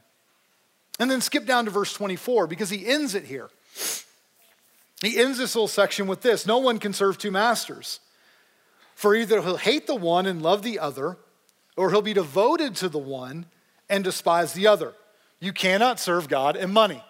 And 0.98 1.10
then 1.10 1.20
skip 1.20 1.46
down 1.46 1.64
to 1.64 1.70
verse 1.70 1.92
24 1.94 2.46
because 2.46 2.70
he 2.70 2.86
ends 2.86 3.14
it 3.14 3.24
here. 3.24 3.48
He 5.00 5.18
ends 5.18 5.38
this 5.38 5.54
little 5.54 5.68
section 5.68 6.06
with 6.06 6.20
this 6.20 6.46
No 6.46 6.58
one 6.58 6.78
can 6.78 6.92
serve 6.92 7.18
two 7.18 7.30
masters. 7.30 8.00
For 8.94 9.16
either 9.16 9.40
he'll 9.40 9.56
hate 9.56 9.86
the 9.86 9.96
one 9.96 10.26
and 10.26 10.42
love 10.42 10.62
the 10.62 10.78
other, 10.78 11.16
or 11.76 11.90
he'll 11.90 12.02
be 12.02 12.12
devoted 12.12 12.76
to 12.76 12.88
the 12.88 12.98
one 12.98 13.46
and 13.88 14.04
despise 14.04 14.52
the 14.52 14.66
other. 14.66 14.92
You 15.40 15.52
cannot 15.52 15.98
serve 15.98 16.28
God 16.28 16.56
and 16.56 16.72
money. 16.72 17.02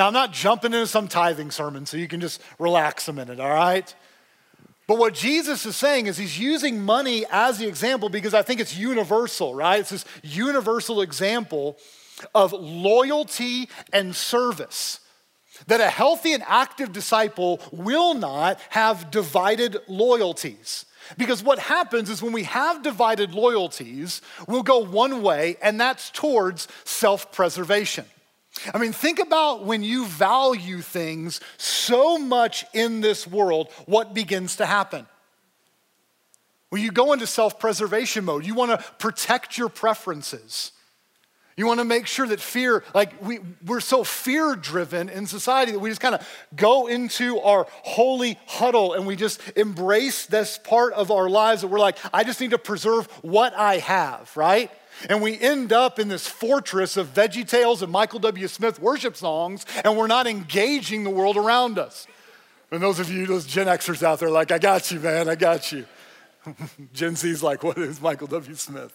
Now, 0.00 0.06
I'm 0.06 0.14
not 0.14 0.32
jumping 0.32 0.72
into 0.72 0.86
some 0.86 1.08
tithing 1.08 1.50
sermon, 1.50 1.84
so 1.84 1.98
you 1.98 2.08
can 2.08 2.22
just 2.22 2.40
relax 2.58 3.06
a 3.08 3.12
minute, 3.12 3.38
all 3.38 3.50
right? 3.50 3.94
But 4.86 4.96
what 4.96 5.12
Jesus 5.12 5.66
is 5.66 5.76
saying 5.76 6.06
is 6.06 6.16
he's 6.16 6.38
using 6.38 6.80
money 6.80 7.26
as 7.30 7.58
the 7.58 7.66
example 7.66 8.08
because 8.08 8.32
I 8.32 8.40
think 8.40 8.60
it's 8.60 8.74
universal, 8.74 9.54
right? 9.54 9.80
It's 9.80 9.90
this 9.90 10.06
universal 10.22 11.02
example 11.02 11.76
of 12.34 12.54
loyalty 12.54 13.68
and 13.92 14.16
service. 14.16 15.00
that 15.66 15.82
a 15.82 15.90
healthy 15.90 16.32
and 16.32 16.44
active 16.46 16.92
disciple 16.92 17.60
will 17.70 18.14
not 18.14 18.58
have 18.70 19.10
divided 19.10 19.76
loyalties. 19.86 20.86
Because 21.18 21.42
what 21.42 21.58
happens 21.58 22.08
is 22.08 22.22
when 22.22 22.32
we 22.32 22.44
have 22.44 22.82
divided 22.82 23.34
loyalties, 23.34 24.22
we'll 24.48 24.62
go 24.62 24.78
one 24.78 25.20
way, 25.20 25.58
and 25.60 25.78
that's 25.78 26.08
towards 26.08 26.68
self 26.86 27.32
preservation. 27.32 28.06
I 28.74 28.78
mean, 28.78 28.92
think 28.92 29.18
about 29.18 29.64
when 29.64 29.82
you 29.82 30.06
value 30.06 30.80
things 30.80 31.40
so 31.56 32.18
much 32.18 32.64
in 32.72 33.00
this 33.00 33.26
world, 33.26 33.70
what 33.86 34.14
begins 34.14 34.56
to 34.56 34.66
happen? 34.66 35.06
When 36.70 36.82
you 36.82 36.92
go 36.92 37.12
into 37.12 37.26
self 37.26 37.58
preservation 37.58 38.24
mode, 38.24 38.46
you 38.46 38.54
want 38.54 38.70
to 38.70 38.78
protect 38.98 39.58
your 39.58 39.68
preferences. 39.68 40.72
You 41.56 41.66
want 41.66 41.80
to 41.80 41.84
make 41.84 42.06
sure 42.06 42.26
that 42.26 42.40
fear, 42.40 42.84
like 42.94 43.22
we, 43.22 43.40
we're 43.66 43.80
so 43.80 44.02
fear 44.02 44.56
driven 44.56 45.10
in 45.10 45.26
society 45.26 45.72
that 45.72 45.78
we 45.78 45.90
just 45.90 46.00
kind 46.00 46.14
of 46.14 46.26
go 46.56 46.86
into 46.86 47.38
our 47.40 47.66
holy 47.82 48.38
huddle 48.46 48.94
and 48.94 49.06
we 49.06 49.14
just 49.14 49.42
embrace 49.56 50.24
this 50.24 50.56
part 50.56 50.94
of 50.94 51.10
our 51.10 51.28
lives 51.28 51.60
that 51.60 51.68
we're 51.68 51.78
like, 51.78 51.98
I 52.14 52.24
just 52.24 52.40
need 52.40 52.52
to 52.52 52.58
preserve 52.58 53.08
what 53.22 53.52
I 53.54 53.76
have, 53.76 54.34
right? 54.36 54.70
And 55.08 55.22
we 55.22 55.38
end 55.38 55.72
up 55.72 55.98
in 55.98 56.08
this 56.08 56.26
fortress 56.26 56.96
of 56.96 57.14
Veggie 57.14 57.48
Tales 57.48 57.82
and 57.82 57.90
Michael 57.90 58.18
W. 58.20 58.48
Smith 58.48 58.80
worship 58.80 59.16
songs, 59.16 59.64
and 59.84 59.96
we're 59.96 60.06
not 60.06 60.26
engaging 60.26 61.04
the 61.04 61.10
world 61.10 61.36
around 61.36 61.78
us. 61.78 62.06
And 62.70 62.82
those 62.82 63.00
of 63.00 63.10
you, 63.10 63.26
those 63.26 63.46
Gen 63.46 63.66
Xers 63.66 64.02
out 64.02 64.20
there, 64.20 64.30
like, 64.30 64.52
I 64.52 64.58
got 64.58 64.90
you, 64.90 65.00
man, 65.00 65.28
I 65.28 65.34
got 65.34 65.72
you. 65.72 65.86
Gen 66.92 67.16
Z's 67.16 67.42
like, 67.42 67.62
what 67.62 67.78
is 67.78 68.00
Michael 68.00 68.26
W. 68.28 68.54
Smith? 68.54 68.94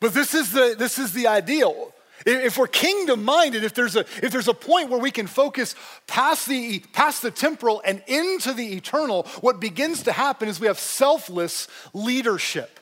But 0.00 0.12
this 0.12 0.34
is 0.34 0.52
the, 0.52 0.74
this 0.78 0.98
is 0.98 1.14
the 1.14 1.26
ideal. 1.26 1.93
If 2.26 2.56
we're 2.56 2.68
kingdom 2.68 3.22
minded, 3.22 3.64
if 3.64 3.74
there's, 3.74 3.96
a, 3.96 4.00
if 4.00 4.30
there's 4.32 4.48
a 4.48 4.54
point 4.54 4.88
where 4.88 4.98
we 4.98 5.10
can 5.10 5.26
focus 5.26 5.74
past 6.06 6.48
the, 6.48 6.78
past 6.92 7.20
the 7.20 7.30
temporal 7.30 7.82
and 7.84 8.02
into 8.06 8.52
the 8.52 8.74
eternal, 8.74 9.24
what 9.40 9.60
begins 9.60 10.04
to 10.04 10.12
happen 10.12 10.48
is 10.48 10.58
we 10.58 10.66
have 10.66 10.78
selfless 10.78 11.68
leadership. 11.92 12.80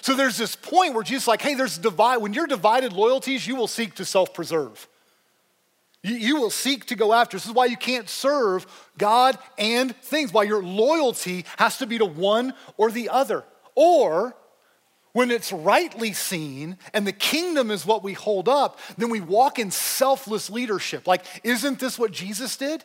So 0.00 0.14
there's 0.14 0.36
this 0.36 0.54
point 0.54 0.94
where 0.94 1.02
Jesus 1.02 1.26
like, 1.26 1.42
hey, 1.42 1.54
there's 1.54 1.76
divide. 1.76 2.18
When 2.18 2.32
you're 2.32 2.46
divided 2.46 2.92
loyalties, 2.92 3.46
you 3.48 3.56
will 3.56 3.66
seek 3.66 3.96
to 3.96 4.04
self-preserve. 4.04 4.86
You, 6.04 6.14
you 6.14 6.36
will 6.36 6.50
seek 6.50 6.86
to 6.86 6.94
go 6.94 7.12
after. 7.12 7.36
This 7.36 7.46
is 7.46 7.52
why 7.52 7.66
you 7.66 7.76
can't 7.76 8.08
serve 8.08 8.64
God 8.96 9.36
and 9.58 9.96
things, 9.96 10.32
why 10.32 10.44
your 10.44 10.62
loyalty 10.62 11.44
has 11.56 11.78
to 11.78 11.86
be 11.86 11.98
to 11.98 12.04
one 12.04 12.54
or 12.76 12.92
the 12.92 13.08
other. 13.08 13.42
Or 13.74 14.36
when 15.12 15.30
it's 15.30 15.52
rightly 15.52 16.12
seen 16.12 16.78
and 16.92 17.06
the 17.06 17.12
kingdom 17.12 17.70
is 17.70 17.86
what 17.86 18.02
we 18.02 18.12
hold 18.12 18.48
up, 18.48 18.78
then 18.96 19.10
we 19.10 19.20
walk 19.20 19.58
in 19.58 19.70
selfless 19.70 20.50
leadership. 20.50 21.06
Like, 21.06 21.24
isn't 21.42 21.80
this 21.80 21.98
what 21.98 22.12
Jesus 22.12 22.56
did? 22.56 22.84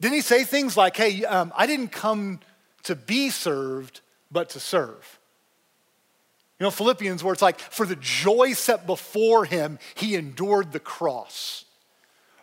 Didn't 0.00 0.14
he 0.14 0.20
say 0.20 0.44
things 0.44 0.76
like, 0.76 0.96
hey, 0.96 1.24
um, 1.24 1.52
I 1.56 1.66
didn't 1.66 1.92
come 1.92 2.40
to 2.84 2.94
be 2.94 3.30
served, 3.30 4.00
but 4.30 4.50
to 4.50 4.60
serve? 4.60 5.18
You 6.58 6.64
know, 6.64 6.70
Philippians, 6.70 7.24
where 7.24 7.32
it's 7.32 7.42
like, 7.42 7.58
for 7.58 7.86
the 7.86 7.96
joy 7.96 8.52
set 8.52 8.86
before 8.86 9.44
him, 9.44 9.78
he 9.94 10.14
endured 10.14 10.72
the 10.72 10.80
cross. 10.80 11.64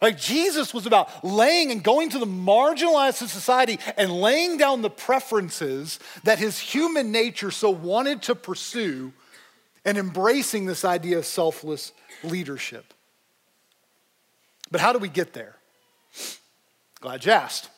Like 0.01 0.17
Jesus 0.17 0.73
was 0.73 0.85
about 0.85 1.25
laying 1.25 1.71
and 1.71 1.83
going 1.83 2.09
to 2.11 2.19
the 2.19 2.25
marginalized 2.25 3.21
of 3.21 3.29
society 3.29 3.79
and 3.97 4.11
laying 4.11 4.57
down 4.57 4.81
the 4.81 4.89
preferences 4.89 5.99
that 6.23 6.39
his 6.39 6.57
human 6.57 7.11
nature 7.11 7.51
so 7.51 7.69
wanted 7.69 8.21
to 8.23 8.35
pursue 8.35 9.11
and 9.83 9.97
embracing 9.97 10.65
this 10.65 10.85
idea 10.85 11.17
of 11.17 11.25
selfless 11.25 11.91
leadership. 12.23 12.93
But 14.71 14.81
how 14.81 14.93
do 14.93 14.99
we 14.99 15.09
get 15.09 15.33
there? 15.33 15.55
Glad 17.01 17.25
you 17.25 17.31
asked. 17.31 17.69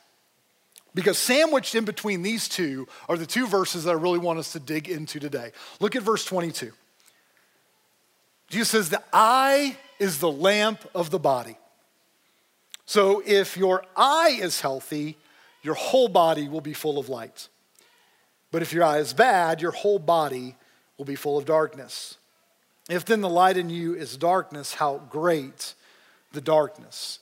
Because 0.94 1.18
sandwiched 1.18 1.74
in 1.74 1.86
between 1.86 2.22
these 2.22 2.50
two 2.50 2.88
are 3.08 3.18
the 3.18 3.26
two 3.26 3.48
verses 3.48 3.86
that 3.86 3.92
I 3.92 3.94
really 3.94 4.20
want 4.20 4.40
us 4.40 4.52
to 4.54 4.60
dig 4.60 4.90
into 4.90 5.20
today. 5.20 5.52
Look 5.80 5.96
at 5.96 6.04
verse 6.04 6.26
22. 6.26 6.74
Jesus 8.50 8.70
says, 8.70 8.90
The 8.90 9.02
eye 9.14 9.78
is 10.00 10.20
the 10.20 10.32
lamp 10.32 10.86
of 10.94 11.10
the 11.10 11.20
body. 11.20 11.58
So 12.92 13.24
if 13.26 13.56
your 13.56 13.86
eye 13.96 14.38
is 14.42 14.60
healthy, 14.60 15.16
your 15.62 15.76
whole 15.76 16.10
body 16.10 16.50
will 16.50 16.60
be 16.60 16.74
full 16.74 17.00
of 17.00 17.08
light. 17.08 17.48
But 18.52 18.64
if 18.64 18.74
your 18.74 18.84
eye 18.84 18.98
is 18.98 19.14
bad, 19.14 19.62
your 19.62 19.72
whole 19.72 19.98
body 19.98 20.58
will 20.98 21.06
be 21.06 21.16
full 21.16 21.38
of 21.38 21.46
darkness. 21.46 22.18
If 22.90 23.06
then 23.06 23.22
the 23.22 23.30
light 23.30 23.56
in 23.56 23.70
you 23.70 23.94
is 23.96 24.18
darkness, 24.18 24.74
how 24.74 25.04
great 25.10 25.74
the 26.34 26.42
darkness. 26.42 27.20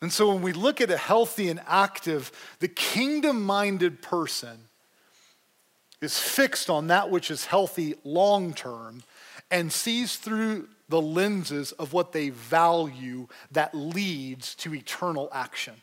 And 0.00 0.10
so 0.10 0.32
when 0.32 0.40
we 0.40 0.54
look 0.54 0.80
at 0.80 0.90
a 0.90 0.96
healthy 0.96 1.50
and 1.50 1.60
active, 1.66 2.32
the 2.58 2.68
kingdom 2.68 3.42
minded 3.42 4.00
person 4.00 4.68
is 6.00 6.18
fixed 6.18 6.70
on 6.70 6.86
that 6.86 7.10
which 7.10 7.30
is 7.30 7.44
healthy 7.44 7.96
long 8.04 8.54
term 8.54 9.02
and 9.50 9.70
sees 9.70 10.16
through 10.16 10.68
the 10.88 11.00
lenses 11.00 11.72
of 11.72 11.92
what 11.92 12.12
they 12.12 12.30
value 12.30 13.26
that 13.52 13.74
leads 13.74 14.54
to 14.56 14.74
eternal 14.74 15.28
action. 15.32 15.74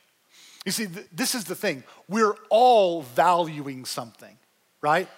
You 0.65 0.71
see, 0.71 0.87
th- 0.87 1.07
this 1.11 1.35
is 1.35 1.45
the 1.45 1.55
thing. 1.55 1.83
We're 2.07 2.35
all 2.49 3.01
valuing 3.01 3.85
something, 3.85 4.37
right? 4.81 5.09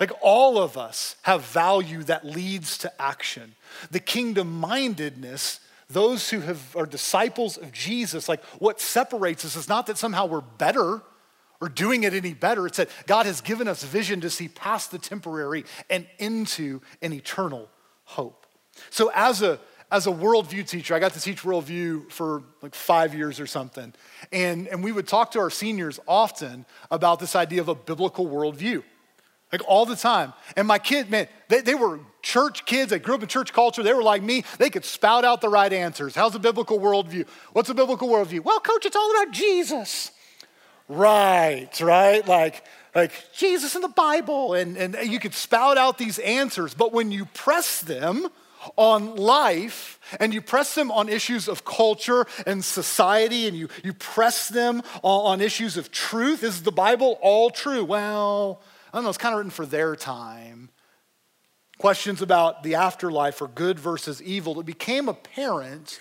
Like 0.00 0.12
all 0.22 0.58
of 0.58 0.78
us 0.78 1.16
have 1.22 1.44
value 1.44 2.02
that 2.04 2.24
leads 2.24 2.78
to 2.78 3.02
action. 3.02 3.54
The 3.90 4.00
kingdom 4.00 4.58
mindedness, 4.58 5.60
those 5.90 6.30
who 6.30 6.40
have, 6.40 6.76
are 6.76 6.86
disciples 6.86 7.56
of 7.56 7.72
Jesus, 7.72 8.28
like 8.28 8.42
what 8.58 8.80
separates 8.80 9.44
us 9.44 9.56
is 9.56 9.68
not 9.68 9.86
that 9.86 9.98
somehow 9.98 10.26
we're 10.26 10.40
better 10.40 11.02
or 11.60 11.68
doing 11.68 12.04
it 12.04 12.14
any 12.14 12.32
better. 12.34 12.66
It's 12.66 12.76
that 12.76 12.88
God 13.06 13.26
has 13.26 13.40
given 13.40 13.66
us 13.66 13.82
vision 13.82 14.20
to 14.20 14.30
see 14.30 14.48
past 14.48 14.92
the 14.92 14.98
temporary 14.98 15.64
and 15.90 16.06
into 16.18 16.80
an 17.02 17.12
eternal 17.12 17.68
hope. 18.04 18.46
So 18.90 19.10
as 19.14 19.42
a 19.42 19.60
as 19.90 20.06
a 20.06 20.10
worldview 20.10 20.68
teacher, 20.68 20.94
I 20.94 20.98
got 20.98 21.14
to 21.14 21.20
teach 21.20 21.42
worldview 21.42 22.10
for 22.10 22.42
like 22.60 22.74
five 22.74 23.14
years 23.14 23.40
or 23.40 23.46
something. 23.46 23.94
And, 24.32 24.68
and 24.68 24.84
we 24.84 24.92
would 24.92 25.08
talk 25.08 25.30
to 25.30 25.38
our 25.38 25.50
seniors 25.50 25.98
often 26.06 26.66
about 26.90 27.20
this 27.20 27.34
idea 27.34 27.62
of 27.62 27.68
a 27.68 27.74
biblical 27.74 28.26
worldview, 28.26 28.82
like 29.50 29.62
all 29.66 29.86
the 29.86 29.96
time. 29.96 30.34
And 30.56 30.68
my 30.68 30.78
kids, 30.78 31.08
man, 31.08 31.26
they, 31.48 31.62
they 31.62 31.74
were 31.74 32.00
church 32.20 32.66
kids. 32.66 32.90
They 32.90 32.98
grew 32.98 33.14
up 33.14 33.22
in 33.22 33.28
church 33.28 33.54
culture. 33.54 33.82
They 33.82 33.94
were 33.94 34.02
like 34.02 34.22
me. 34.22 34.44
They 34.58 34.68
could 34.68 34.84
spout 34.84 35.24
out 35.24 35.40
the 35.40 35.48
right 35.48 35.72
answers. 35.72 36.14
How's 36.14 36.34
a 36.34 36.38
biblical 36.38 36.78
worldview? 36.78 37.26
What's 37.54 37.70
a 37.70 37.74
biblical 37.74 38.08
worldview? 38.08 38.40
Well, 38.44 38.60
coach, 38.60 38.84
it's 38.84 38.96
all 38.96 39.10
about 39.10 39.32
Jesus. 39.32 40.10
Right, 40.88 41.70
right? 41.80 42.26
Like, 42.28 42.62
like 42.94 43.12
Jesus 43.34 43.74
in 43.74 43.80
the 43.80 43.88
Bible. 43.88 44.52
And, 44.52 44.76
and 44.76 44.96
you 45.10 45.18
could 45.18 45.32
spout 45.32 45.78
out 45.78 45.96
these 45.96 46.18
answers. 46.18 46.74
But 46.74 46.92
when 46.92 47.10
you 47.10 47.24
press 47.24 47.80
them, 47.80 48.28
on 48.76 49.16
life 49.16 49.98
and 50.20 50.32
you 50.34 50.40
press 50.40 50.74
them 50.74 50.90
on 50.90 51.08
issues 51.08 51.48
of 51.48 51.64
culture 51.64 52.26
and 52.46 52.64
society 52.64 53.46
and 53.46 53.56
you, 53.56 53.68
you 53.84 53.92
press 53.92 54.48
them 54.48 54.82
on, 55.02 55.32
on 55.32 55.40
issues 55.40 55.76
of 55.76 55.90
truth. 55.90 56.42
Is 56.42 56.62
the 56.62 56.72
Bible 56.72 57.18
all 57.20 57.50
true? 57.50 57.84
Well, 57.84 58.62
I 58.92 58.96
don't 58.96 59.04
know, 59.04 59.10
it's 59.10 59.18
kind 59.18 59.34
of 59.34 59.38
written 59.38 59.50
for 59.50 59.66
their 59.66 59.96
time. 59.96 60.70
Questions 61.78 62.22
about 62.22 62.62
the 62.62 62.74
afterlife 62.74 63.40
or 63.40 63.48
good 63.48 63.78
versus 63.78 64.20
evil. 64.22 64.58
It 64.58 64.66
became 64.66 65.08
apparent 65.08 66.00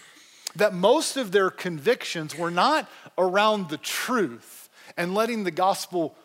that 0.55 0.73
most 0.73 1.17
of 1.17 1.31
their 1.31 1.51
convictions 1.51 2.35
were 2.35 2.49
not 2.49 2.89
around 3.17 3.69
the 3.69 3.77
truth 3.77 4.69
and 4.95 5.13
letting 5.13 5.43
the 5.43 5.51
gospel 5.51 6.15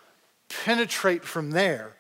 penetrate 0.65 1.25
from 1.25 1.51
there 1.51 1.97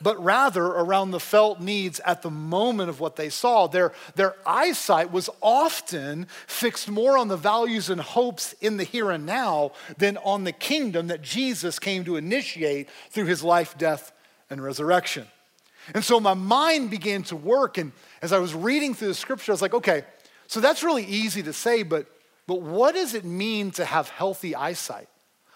but 0.00 0.22
rather 0.22 0.64
around 0.64 1.10
the 1.10 1.20
felt 1.20 1.60
needs 1.60 2.00
at 2.00 2.22
the 2.22 2.30
moment 2.30 2.88
of 2.88 3.00
what 3.00 3.16
they 3.16 3.28
saw. 3.28 3.66
Their, 3.66 3.92
their 4.14 4.36
eyesight 4.46 5.12
was 5.12 5.28
often 5.40 6.26
fixed 6.46 6.88
more 6.88 7.18
on 7.18 7.28
the 7.28 7.36
values 7.36 7.90
and 7.90 8.00
hopes 8.00 8.54
in 8.60 8.76
the 8.76 8.84
here 8.84 9.10
and 9.10 9.26
now 9.26 9.72
than 9.96 10.16
on 10.18 10.44
the 10.44 10.52
kingdom 10.52 11.08
that 11.08 11.22
Jesus 11.22 11.78
came 11.78 12.04
to 12.04 12.16
initiate 12.16 12.88
through 13.10 13.26
his 13.26 13.42
life, 13.42 13.76
death, 13.76 14.12
and 14.50 14.62
resurrection. 14.62 15.26
And 15.94 16.04
so 16.04 16.20
my 16.20 16.34
mind 16.34 16.90
began 16.90 17.22
to 17.24 17.36
work, 17.36 17.78
and 17.78 17.92
as 18.20 18.32
I 18.32 18.38
was 18.38 18.54
reading 18.54 18.94
through 18.94 19.08
the 19.08 19.14
scripture, 19.14 19.52
I 19.52 19.54
was 19.54 19.62
like, 19.62 19.74
okay, 19.74 20.04
so 20.46 20.60
that's 20.60 20.82
really 20.82 21.04
easy 21.04 21.42
to 21.42 21.52
say, 21.52 21.82
but, 21.82 22.06
but 22.46 22.60
what 22.62 22.94
does 22.94 23.14
it 23.14 23.24
mean 23.24 23.70
to 23.72 23.84
have 23.84 24.08
healthy 24.08 24.54
eyesight? 24.54 25.08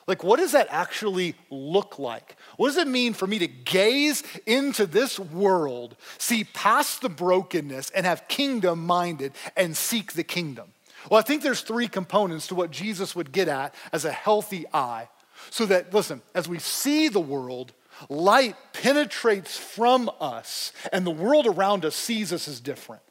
Like, 0.06 0.24
what 0.24 0.38
does 0.38 0.52
that 0.52 0.68
actually 0.70 1.34
look 1.50 1.98
like? 1.98 2.36
What 2.62 2.68
does 2.68 2.76
it 2.76 2.86
mean 2.86 3.12
for 3.12 3.26
me 3.26 3.40
to 3.40 3.48
gaze 3.48 4.22
into 4.46 4.86
this 4.86 5.18
world, 5.18 5.96
see 6.18 6.44
past 6.44 7.02
the 7.02 7.08
brokenness, 7.08 7.90
and 7.90 8.06
have 8.06 8.28
kingdom 8.28 8.86
minded 8.86 9.32
and 9.56 9.76
seek 9.76 10.12
the 10.12 10.22
kingdom? 10.22 10.68
Well, 11.10 11.18
I 11.18 11.24
think 11.24 11.42
there's 11.42 11.62
three 11.62 11.88
components 11.88 12.46
to 12.46 12.54
what 12.54 12.70
Jesus 12.70 13.16
would 13.16 13.32
get 13.32 13.48
at 13.48 13.74
as 13.92 14.04
a 14.04 14.12
healthy 14.12 14.64
eye. 14.72 15.08
So 15.50 15.66
that, 15.66 15.92
listen, 15.92 16.22
as 16.36 16.48
we 16.48 16.60
see 16.60 17.08
the 17.08 17.18
world, 17.18 17.72
light 18.08 18.54
penetrates 18.72 19.56
from 19.58 20.08
us, 20.20 20.72
and 20.92 21.04
the 21.04 21.10
world 21.10 21.48
around 21.48 21.84
us 21.84 21.96
sees 21.96 22.32
us 22.32 22.46
as 22.46 22.60
different. 22.60 23.02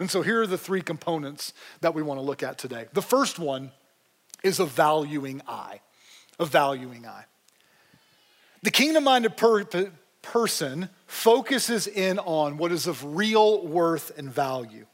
And 0.00 0.10
so 0.10 0.22
here 0.22 0.40
are 0.40 0.46
the 0.46 0.56
three 0.56 0.80
components 0.80 1.52
that 1.82 1.92
we 1.92 2.00
want 2.00 2.16
to 2.16 2.24
look 2.24 2.42
at 2.42 2.56
today. 2.56 2.86
The 2.94 3.02
first 3.02 3.38
one 3.38 3.72
is 4.42 4.58
a 4.58 4.64
valuing 4.64 5.42
eye. 5.46 5.82
A 6.40 6.46
valuing 6.46 7.04
eye. 7.04 7.26
The 8.62 8.70
kingdom 8.70 9.04
minded 9.04 9.36
per- 9.36 9.92
person 10.22 10.88
focuses 11.06 11.86
in 11.86 12.18
on 12.18 12.56
what 12.56 12.72
is 12.72 12.86
of 12.86 13.16
real 13.16 13.66
worth 13.66 14.16
and 14.18 14.30
value. 14.30 14.86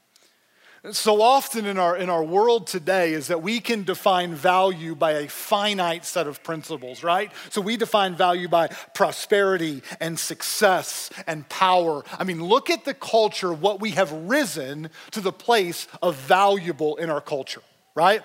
So 0.90 1.23
often 1.23 1.64
in 1.64 1.78
our, 1.78 1.97
in 1.97 2.11
our 2.11 2.25
world 2.25 2.66
today 2.66 3.12
is 3.12 3.28
that 3.28 3.40
we 3.40 3.61
can 3.61 3.85
define 3.85 4.35
value 4.35 4.97
by 4.97 5.12
a 5.12 5.28
finite 5.28 6.04
set 6.04 6.26
of 6.26 6.42
principles, 6.42 7.04
right? 7.04 7.31
So 7.50 7.61
we 7.61 7.76
define 7.76 8.16
value 8.16 8.49
by 8.49 8.66
prosperity 8.92 9.83
and 10.00 10.19
success 10.19 11.09
and 11.28 11.49
power. 11.49 12.02
I 12.19 12.25
mean, 12.25 12.45
look 12.45 12.69
at 12.69 12.85
the 12.85 12.95
culture, 12.95 13.52
what 13.52 13.81
we 13.81 13.92
have 13.92 14.11
risen 14.11 14.90
to 15.12 15.21
the 15.21 15.33
place 15.33 15.87
of 16.02 16.16
valuable 16.16 16.97
in 16.97 17.11
our 17.11 17.21
culture, 17.21 17.62
right? 17.95 18.23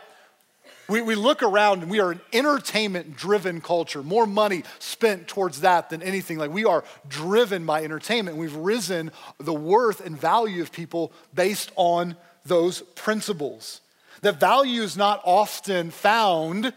We, 0.89 1.01
we 1.01 1.15
look 1.15 1.43
around 1.43 1.81
and 1.81 1.91
we 1.91 1.99
are 1.99 2.11
an 2.11 2.21
entertainment 2.31 3.17
driven 3.17 3.59
culture, 3.59 4.01
more 4.01 4.25
money 4.25 4.63
spent 4.79 5.27
towards 5.27 5.61
that 5.61 5.89
than 5.89 6.01
anything. 6.01 6.37
Like 6.37 6.51
we 6.51 6.65
are 6.65 6.83
driven 7.07 7.65
by 7.65 7.83
entertainment. 7.83 8.37
We've 8.37 8.55
risen 8.55 9.11
the 9.37 9.53
worth 9.53 10.05
and 10.05 10.19
value 10.19 10.61
of 10.61 10.71
people 10.71 11.11
based 11.33 11.71
on 11.75 12.15
those 12.45 12.81
principles. 12.95 13.81
That 14.21 14.39
value 14.39 14.81
is 14.81 14.95
not 14.95 15.21
often 15.25 15.91
found 15.91 16.73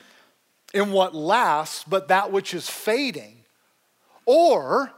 in 0.74 0.92
what 0.92 1.14
lasts, 1.14 1.84
but 1.88 2.08
that 2.08 2.32
which 2.32 2.52
is 2.52 2.68
fading. 2.68 3.36
Or 4.26 4.92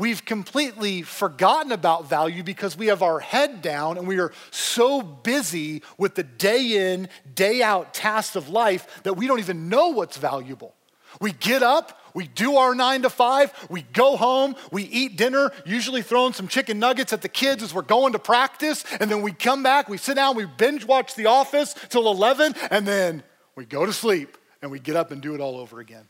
we've 0.00 0.24
completely 0.24 1.02
forgotten 1.02 1.72
about 1.72 2.08
value 2.08 2.42
because 2.42 2.76
we 2.76 2.86
have 2.86 3.02
our 3.02 3.20
head 3.20 3.60
down 3.60 3.98
and 3.98 4.08
we 4.08 4.18
are 4.18 4.32
so 4.50 5.02
busy 5.02 5.82
with 5.98 6.14
the 6.14 6.22
day 6.22 6.92
in, 6.92 7.06
day 7.34 7.62
out 7.62 7.92
tasks 7.92 8.34
of 8.34 8.48
life 8.48 9.02
that 9.02 9.12
we 9.12 9.26
don't 9.26 9.40
even 9.40 9.68
know 9.68 9.88
what's 9.88 10.16
valuable. 10.16 10.74
We 11.20 11.32
get 11.32 11.62
up, 11.62 12.00
we 12.14 12.26
do 12.26 12.56
our 12.56 12.74
nine 12.74 13.02
to 13.02 13.10
five, 13.10 13.52
we 13.68 13.82
go 13.82 14.16
home, 14.16 14.56
we 14.72 14.84
eat 14.84 15.18
dinner, 15.18 15.52
usually 15.66 16.00
throwing 16.00 16.32
some 16.32 16.48
chicken 16.48 16.78
nuggets 16.78 17.12
at 17.12 17.20
the 17.20 17.28
kids 17.28 17.62
as 17.62 17.74
we're 17.74 17.82
going 17.82 18.14
to 18.14 18.18
practice, 18.18 18.84
and 19.00 19.10
then 19.10 19.20
we 19.20 19.32
come 19.32 19.62
back, 19.62 19.88
we 19.88 19.98
sit 19.98 20.14
down, 20.14 20.34
we 20.34 20.46
binge 20.46 20.86
watch 20.86 21.14
The 21.14 21.26
Office 21.26 21.74
till 21.90 22.10
11, 22.10 22.54
and 22.70 22.86
then 22.88 23.22
we 23.54 23.66
go 23.66 23.84
to 23.84 23.92
sleep 23.92 24.38
and 24.62 24.70
we 24.70 24.78
get 24.78 24.96
up 24.96 25.10
and 25.10 25.20
do 25.20 25.34
it 25.34 25.40
all 25.40 25.58
over 25.58 25.78
again. 25.80 26.08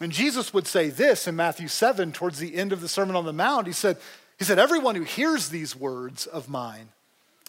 And 0.00 0.12
Jesus 0.12 0.54
would 0.54 0.66
say 0.66 0.88
this 0.88 1.28
in 1.28 1.36
Matthew 1.36 1.68
7 1.68 2.12
towards 2.12 2.38
the 2.38 2.54
end 2.54 2.72
of 2.72 2.80
the 2.80 2.88
Sermon 2.88 3.16
on 3.16 3.26
the 3.26 3.32
Mount. 3.32 3.66
He 3.66 3.72
said, 3.72 3.98
he 4.38 4.44
said, 4.44 4.58
Everyone 4.58 4.94
who 4.94 5.04
hears 5.04 5.48
these 5.48 5.76
words 5.76 6.26
of 6.26 6.48
mine 6.48 6.88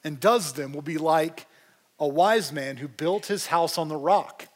and 0.03 0.19
does 0.19 0.53
them 0.53 0.73
will 0.73 0.81
be 0.81 0.97
like 0.97 1.47
a 1.99 2.07
wise 2.07 2.51
man 2.51 2.77
who 2.77 2.87
built 2.87 3.27
his 3.27 3.47
house 3.47 3.77
on 3.77 3.87
the 3.87 3.95
rock. 3.95 4.47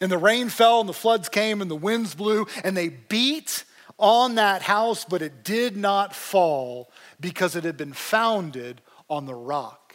And 0.00 0.12
the 0.12 0.18
rain 0.18 0.48
fell, 0.48 0.80
and 0.80 0.88
the 0.88 0.94
floods 0.94 1.28
came, 1.28 1.60
and 1.60 1.70
the 1.70 1.76
winds 1.76 2.14
blew, 2.14 2.46
and 2.62 2.76
they 2.76 2.88
beat 2.88 3.64
on 3.98 4.36
that 4.36 4.62
house, 4.62 5.04
but 5.04 5.22
it 5.22 5.42
did 5.42 5.76
not 5.76 6.14
fall 6.14 6.88
because 7.18 7.56
it 7.56 7.64
had 7.64 7.76
been 7.76 7.92
founded 7.92 8.80
on 9.10 9.26
the 9.26 9.34
rock. 9.34 9.87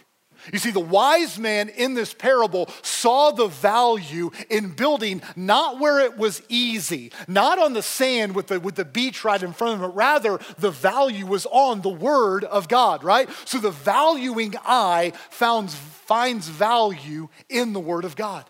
You 0.51 0.59
see, 0.59 0.71
the 0.71 0.79
wise 0.79 1.39
man 1.39 1.69
in 1.69 1.93
this 1.93 2.13
parable 2.13 2.69
saw 2.81 3.31
the 3.31 3.47
value 3.47 4.31
in 4.49 4.71
building 4.71 5.21
not 5.35 5.79
where 5.79 5.99
it 5.99 6.17
was 6.17 6.41
easy, 6.49 7.11
not 7.27 7.59
on 7.59 7.73
the 7.73 7.81
sand 7.81 8.35
with 8.35 8.47
the, 8.47 8.59
with 8.59 8.75
the 8.75 8.85
beach 8.85 9.23
right 9.23 9.41
in 9.41 9.53
front 9.53 9.75
of 9.75 9.79
him, 9.79 9.89
but 9.89 9.95
rather 9.95 10.39
the 10.57 10.71
value 10.71 11.25
was 11.25 11.45
on 11.47 11.81
the 11.81 11.89
word 11.89 12.43
of 12.43 12.67
God, 12.67 13.03
right? 13.03 13.29
So 13.45 13.57
the 13.57 13.71
valuing 13.71 14.55
eye 14.65 15.13
finds, 15.29 15.75
finds 15.75 16.47
value 16.49 17.29
in 17.49 17.73
the 17.73 17.79
word 17.79 18.03
of 18.03 18.15
God. 18.15 18.45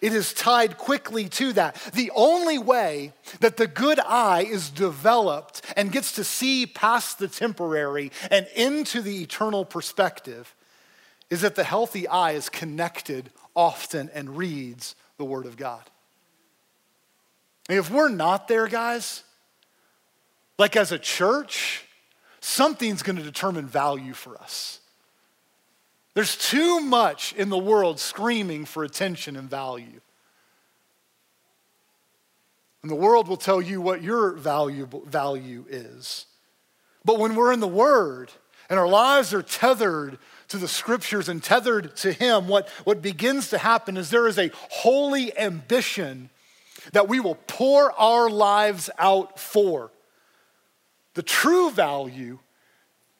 It 0.00 0.12
is 0.12 0.34
tied 0.34 0.78
quickly 0.78 1.28
to 1.28 1.52
that. 1.52 1.76
The 1.94 2.10
only 2.14 2.58
way 2.58 3.12
that 3.38 3.56
the 3.56 3.68
good 3.68 4.00
eye 4.00 4.42
is 4.42 4.68
developed 4.68 5.62
and 5.76 5.92
gets 5.92 6.12
to 6.12 6.24
see 6.24 6.66
past 6.66 7.20
the 7.20 7.28
temporary 7.28 8.10
and 8.28 8.48
into 8.56 9.00
the 9.00 9.22
eternal 9.22 9.64
perspective 9.64 10.56
is 11.32 11.40
that 11.40 11.54
the 11.54 11.64
healthy 11.64 12.06
eye 12.06 12.32
is 12.32 12.50
connected 12.50 13.30
often 13.56 14.10
and 14.12 14.36
reads 14.36 14.94
the 15.16 15.24
Word 15.24 15.46
of 15.46 15.56
God. 15.56 15.80
And 17.70 17.78
if 17.78 17.90
we're 17.90 18.10
not 18.10 18.48
there, 18.48 18.68
guys, 18.68 19.22
like 20.58 20.76
as 20.76 20.92
a 20.92 20.98
church, 20.98 21.86
something's 22.40 23.02
going 23.02 23.16
to 23.16 23.22
determine 23.22 23.66
value 23.66 24.12
for 24.12 24.36
us. 24.36 24.80
There's 26.12 26.36
too 26.36 26.80
much 26.80 27.32
in 27.32 27.48
the 27.48 27.56
world 27.56 27.98
screaming 27.98 28.66
for 28.66 28.84
attention 28.84 29.34
and 29.34 29.48
value. 29.48 30.02
And 32.82 32.90
the 32.90 32.94
world 32.94 33.26
will 33.26 33.38
tell 33.38 33.62
you 33.62 33.80
what 33.80 34.02
your 34.02 34.32
valuable 34.32 35.02
value 35.06 35.64
is. 35.70 36.26
But 37.06 37.18
when 37.18 37.34
we're 37.34 37.54
in 37.54 37.60
the 37.60 37.66
Word 37.66 38.30
and 38.68 38.78
our 38.78 38.86
lives 38.86 39.32
are 39.32 39.42
tethered 39.42 40.18
to 40.52 40.58
the 40.58 40.68
scriptures 40.68 41.28
and 41.28 41.42
tethered 41.42 41.96
to 41.96 42.12
Him, 42.12 42.46
what, 42.46 42.68
what 42.84 43.02
begins 43.02 43.50
to 43.50 43.58
happen 43.58 43.96
is 43.96 44.10
there 44.10 44.28
is 44.28 44.38
a 44.38 44.50
holy 44.70 45.36
ambition 45.36 46.30
that 46.92 47.08
we 47.08 47.20
will 47.20 47.36
pour 47.46 47.92
our 47.92 48.30
lives 48.30 48.88
out 48.98 49.38
for. 49.38 49.90
The 51.14 51.22
true 51.22 51.70
value 51.70 52.38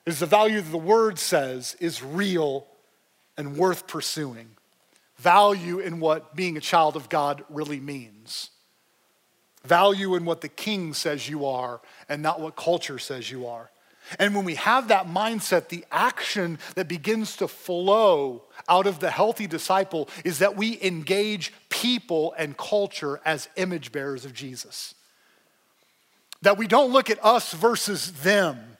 is 0.05 0.19
the 0.19 0.25
value 0.25 0.61
that 0.61 0.71
the 0.71 0.77
Word 0.77 1.19
says 1.19 1.75
is 1.79 2.03
real 2.03 2.67
and 3.37 3.57
worth 3.57 3.87
pursuing. 3.87 4.49
Value 5.17 5.79
in 5.79 5.99
what 5.99 6.35
being 6.35 6.55
a 6.55 6.61
child 6.61 6.95
of 6.95 7.09
God 7.09 7.43
really 7.49 7.79
means. 7.79 8.51
Value 9.65 10.15
in 10.15 10.25
what 10.25 10.41
the 10.41 10.49
king 10.49 10.93
says 10.93 11.29
you 11.29 11.45
are 11.45 11.81
and 12.09 12.21
not 12.21 12.41
what 12.41 12.55
culture 12.55 12.99
says 12.99 13.31
you 13.31 13.47
are. 13.47 13.71
And 14.19 14.35
when 14.35 14.45
we 14.45 14.55
have 14.55 14.89
that 14.89 15.07
mindset, 15.07 15.69
the 15.69 15.85
action 15.91 16.59
that 16.75 16.87
begins 16.87 17.37
to 17.37 17.47
flow 17.47 18.43
out 18.67 18.87
of 18.87 18.99
the 18.99 19.09
healthy 19.09 19.47
disciple 19.47 20.09
is 20.23 20.39
that 20.39 20.55
we 20.55 20.81
engage 20.81 21.53
people 21.69 22.33
and 22.37 22.57
culture 22.57 23.19
as 23.25 23.49
image 23.55 23.91
bearers 23.91 24.25
of 24.25 24.33
Jesus. 24.33 24.95
That 26.41 26.57
we 26.57 26.67
don't 26.67 26.91
look 26.91 27.09
at 27.09 27.23
us 27.23 27.53
versus 27.53 28.11
them 28.11 28.73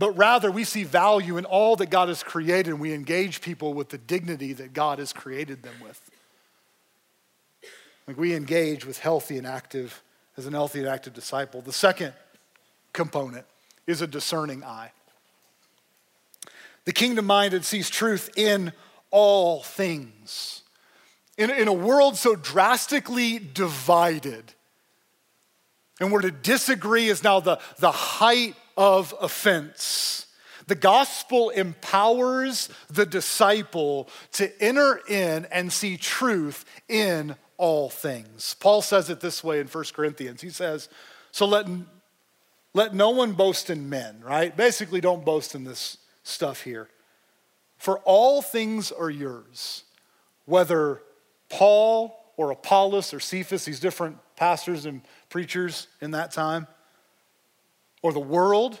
but 0.00 0.16
rather 0.16 0.50
we 0.50 0.64
see 0.64 0.82
value 0.82 1.36
in 1.36 1.44
all 1.44 1.76
that 1.76 1.90
God 1.90 2.08
has 2.08 2.22
created 2.22 2.68
and 2.68 2.80
we 2.80 2.94
engage 2.94 3.42
people 3.42 3.74
with 3.74 3.90
the 3.90 3.98
dignity 3.98 4.54
that 4.54 4.72
God 4.72 4.98
has 4.98 5.12
created 5.12 5.62
them 5.62 5.74
with. 5.82 6.00
Like 8.06 8.16
we 8.16 8.34
engage 8.34 8.86
with 8.86 8.98
healthy 8.98 9.36
and 9.36 9.46
active, 9.46 10.02
as 10.38 10.46
an 10.46 10.54
healthy 10.54 10.78
and 10.78 10.88
active 10.88 11.12
disciple. 11.12 11.60
The 11.60 11.74
second 11.74 12.14
component 12.94 13.44
is 13.90 14.02
a 14.02 14.06
discerning 14.06 14.64
eye. 14.64 14.92
The 16.84 16.92
kingdom 16.92 17.26
minded 17.26 17.64
sees 17.64 17.90
truth 17.90 18.30
in 18.36 18.72
all 19.10 19.62
things. 19.62 20.62
In, 21.36 21.50
in 21.50 21.68
a 21.68 21.72
world 21.72 22.16
so 22.16 22.36
drastically 22.36 23.38
divided, 23.38 24.52
and 26.00 26.10
where 26.10 26.22
to 26.22 26.30
disagree 26.30 27.08
is 27.08 27.22
now 27.22 27.40
the, 27.40 27.58
the 27.78 27.92
height 27.92 28.54
of 28.76 29.14
offense. 29.20 30.26
The 30.66 30.74
gospel 30.74 31.50
empowers 31.50 32.68
the 32.88 33.04
disciple 33.04 34.08
to 34.32 34.62
enter 34.62 35.00
in 35.08 35.46
and 35.46 35.72
see 35.72 35.96
truth 35.96 36.64
in 36.88 37.34
all 37.56 37.90
things. 37.90 38.54
Paul 38.60 38.80
says 38.80 39.10
it 39.10 39.20
this 39.20 39.44
way 39.44 39.60
in 39.60 39.66
1 39.66 39.84
Corinthians. 39.92 40.40
He 40.40 40.50
says, 40.50 40.88
So 41.32 41.44
let, 41.44 41.66
let 42.74 42.94
no 42.94 43.10
one 43.10 43.32
boast 43.32 43.70
in 43.70 43.88
men, 43.88 44.20
right? 44.22 44.56
Basically, 44.56 45.00
don't 45.00 45.24
boast 45.24 45.54
in 45.54 45.64
this 45.64 45.98
stuff 46.22 46.62
here. 46.62 46.88
For 47.78 47.98
all 48.00 48.42
things 48.42 48.92
are 48.92 49.10
yours, 49.10 49.84
whether 50.44 51.02
Paul 51.48 52.16
or 52.36 52.50
Apollos 52.50 53.12
or 53.12 53.20
Cephas, 53.20 53.64
these 53.64 53.80
different 53.80 54.18
pastors 54.36 54.86
and 54.86 55.02
preachers 55.28 55.88
in 56.00 56.12
that 56.12 56.32
time 56.32 56.66
or 58.02 58.12
the 58.12 58.20
world, 58.20 58.80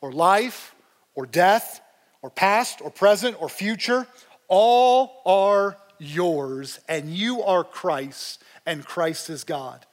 or 0.00 0.12
life, 0.12 0.74
or 1.14 1.26
death, 1.26 1.80
or 2.22 2.30
past, 2.30 2.80
or 2.80 2.90
present, 2.90 3.40
or 3.40 3.48
future, 3.48 4.06
all 4.48 5.22
are 5.26 5.76
yours, 5.98 6.80
and 6.88 7.10
you 7.10 7.42
are 7.42 7.64
Christ, 7.64 8.42
and 8.66 8.84
Christ 8.84 9.30
is 9.30 9.44
God. 9.44 9.84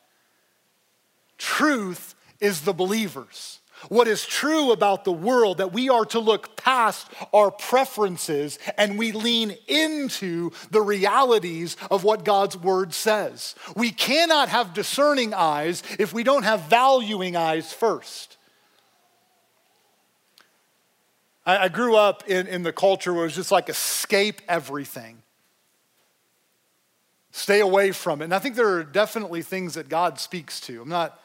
Truth 1.37 2.15
is 2.39 2.61
the 2.61 2.73
believers. 2.73 3.59
What 3.87 4.09
is 4.09 4.25
true 4.25 4.73
about 4.73 5.05
the 5.05 5.11
world 5.11 5.59
that 5.59 5.71
we 5.71 5.87
are 5.87 6.03
to 6.05 6.19
look 6.19 6.57
past 6.57 7.07
our 7.33 7.49
preferences 7.49 8.59
and 8.77 8.99
we 8.99 9.13
lean 9.13 9.55
into 9.67 10.51
the 10.69 10.81
realities 10.81 11.77
of 11.89 12.03
what 12.03 12.25
God's 12.25 12.57
word 12.57 12.93
says. 12.93 13.55
We 13.77 13.91
cannot 13.91 14.49
have 14.49 14.73
discerning 14.73 15.33
eyes 15.33 15.81
if 15.97 16.11
we 16.11 16.23
don't 16.23 16.43
have 16.43 16.63
valuing 16.63 17.37
eyes 17.37 17.71
first. 17.71 18.35
I, 21.45 21.65
I 21.65 21.67
grew 21.69 21.95
up 21.95 22.27
in, 22.27 22.47
in 22.47 22.63
the 22.63 22.73
culture 22.73 23.13
where 23.13 23.23
it 23.23 23.27
was 23.27 23.35
just 23.35 23.51
like 23.51 23.69
escape 23.69 24.41
everything. 24.49 25.23
Stay 27.31 27.61
away 27.61 27.93
from 27.93 28.21
it. 28.21 28.25
And 28.25 28.35
I 28.35 28.39
think 28.39 28.55
there 28.55 28.69
are 28.69 28.83
definitely 28.83 29.41
things 29.41 29.75
that 29.75 29.87
God 29.87 30.19
speaks 30.19 30.59
to. 30.61 30.81
I'm 30.81 30.89
not, 30.89 31.17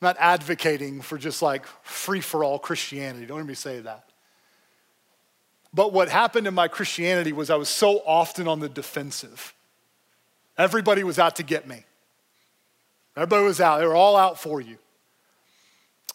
I'm 0.00 0.06
not 0.06 0.16
advocating 0.20 1.00
for 1.00 1.18
just 1.18 1.42
like 1.42 1.66
free 1.82 2.20
for 2.20 2.44
all 2.44 2.58
Christianity. 2.58 3.26
Don't 3.26 3.38
hear 3.38 3.46
me 3.46 3.54
say 3.54 3.80
that. 3.80 4.04
But 5.74 5.92
what 5.92 6.08
happened 6.08 6.46
in 6.46 6.54
my 6.54 6.68
Christianity 6.68 7.32
was 7.32 7.50
I 7.50 7.56
was 7.56 7.68
so 7.68 8.00
often 8.06 8.48
on 8.48 8.60
the 8.60 8.68
defensive. 8.68 9.54
Everybody 10.56 11.04
was 11.04 11.18
out 11.18 11.36
to 11.36 11.42
get 11.42 11.68
me. 11.68 11.84
Everybody 13.16 13.44
was 13.44 13.60
out. 13.60 13.80
They 13.80 13.86
were 13.86 13.96
all 13.96 14.16
out 14.16 14.40
for 14.40 14.60
you. 14.60 14.78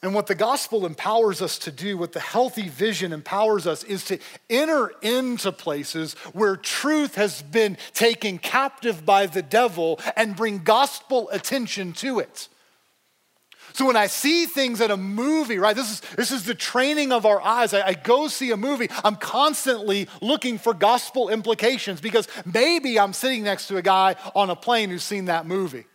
And 0.01 0.13
what 0.13 0.27
the 0.27 0.35
gospel 0.35 0.85
empowers 0.85 1.41
us 1.41 1.57
to 1.59 1.71
do, 1.71 1.97
what 1.97 2.11
the 2.11 2.19
healthy 2.19 2.67
vision 2.67 3.13
empowers 3.13 3.65
us, 3.65 3.85
is 3.85 4.03
to 4.05 4.19
enter 4.49 4.91
into 5.01 5.51
places 5.53 6.13
where 6.33 6.57
truth 6.57 7.15
has 7.15 7.41
been 7.41 7.77
taken 7.93 8.37
captive 8.37 9.05
by 9.05 9.27
the 9.27 9.41
devil 9.41 9.99
and 10.17 10.35
bring 10.35 10.59
gospel 10.59 11.29
attention 11.29 11.93
to 11.93 12.19
it. 12.19 12.49
So 13.73 13.87
when 13.87 13.97
I 13.97 14.05
see 14.05 14.45
things 14.45 14.81
at 14.81 14.91
a 14.91 14.97
movie, 14.97 15.57
right, 15.57 15.75
this 15.75 15.91
is, 15.91 16.01
this 16.15 16.31
is 16.31 16.45
the 16.45 16.53
training 16.53 17.11
of 17.11 17.25
our 17.25 17.41
eyes. 17.41 17.73
I, 17.73 17.87
I 17.87 17.93
go 17.93 18.27
see 18.27 18.51
a 18.51 18.57
movie, 18.57 18.87
I'm 19.03 19.15
constantly 19.15 20.07
looking 20.21 20.59
for 20.59 20.75
gospel 20.75 21.29
implications 21.29 21.99
because 21.99 22.27
maybe 22.45 22.99
I'm 22.99 23.13
sitting 23.13 23.43
next 23.43 23.67
to 23.67 23.77
a 23.77 23.81
guy 23.81 24.15
on 24.35 24.51
a 24.51 24.55
plane 24.55 24.89
who's 24.89 25.03
seen 25.03 25.25
that 25.25 25.47
movie. 25.47 25.85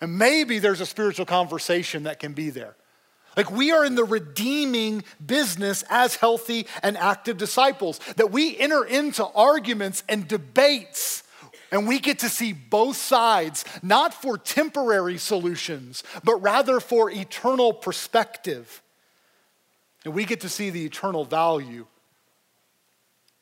And 0.00 0.16
maybe 0.16 0.58
there's 0.58 0.80
a 0.80 0.86
spiritual 0.86 1.26
conversation 1.26 2.04
that 2.04 2.18
can 2.18 2.32
be 2.32 2.50
there. 2.50 2.76
Like 3.36 3.50
we 3.50 3.70
are 3.70 3.84
in 3.84 3.94
the 3.94 4.04
redeeming 4.04 5.04
business 5.24 5.84
as 5.90 6.16
healthy 6.16 6.66
and 6.82 6.96
active 6.96 7.36
disciples, 7.36 7.98
that 8.16 8.32
we 8.32 8.58
enter 8.58 8.84
into 8.84 9.24
arguments 9.24 10.02
and 10.08 10.26
debates 10.26 11.22
and 11.70 11.86
we 11.86 11.98
get 11.98 12.20
to 12.20 12.28
see 12.28 12.52
both 12.52 12.96
sides, 12.96 13.64
not 13.82 14.14
for 14.14 14.38
temporary 14.38 15.18
solutions, 15.18 16.02
but 16.24 16.36
rather 16.36 16.80
for 16.80 17.10
eternal 17.10 17.72
perspective. 17.72 18.82
And 20.04 20.14
we 20.14 20.24
get 20.24 20.40
to 20.40 20.48
see 20.48 20.70
the 20.70 20.84
eternal 20.84 21.24
value. 21.24 21.86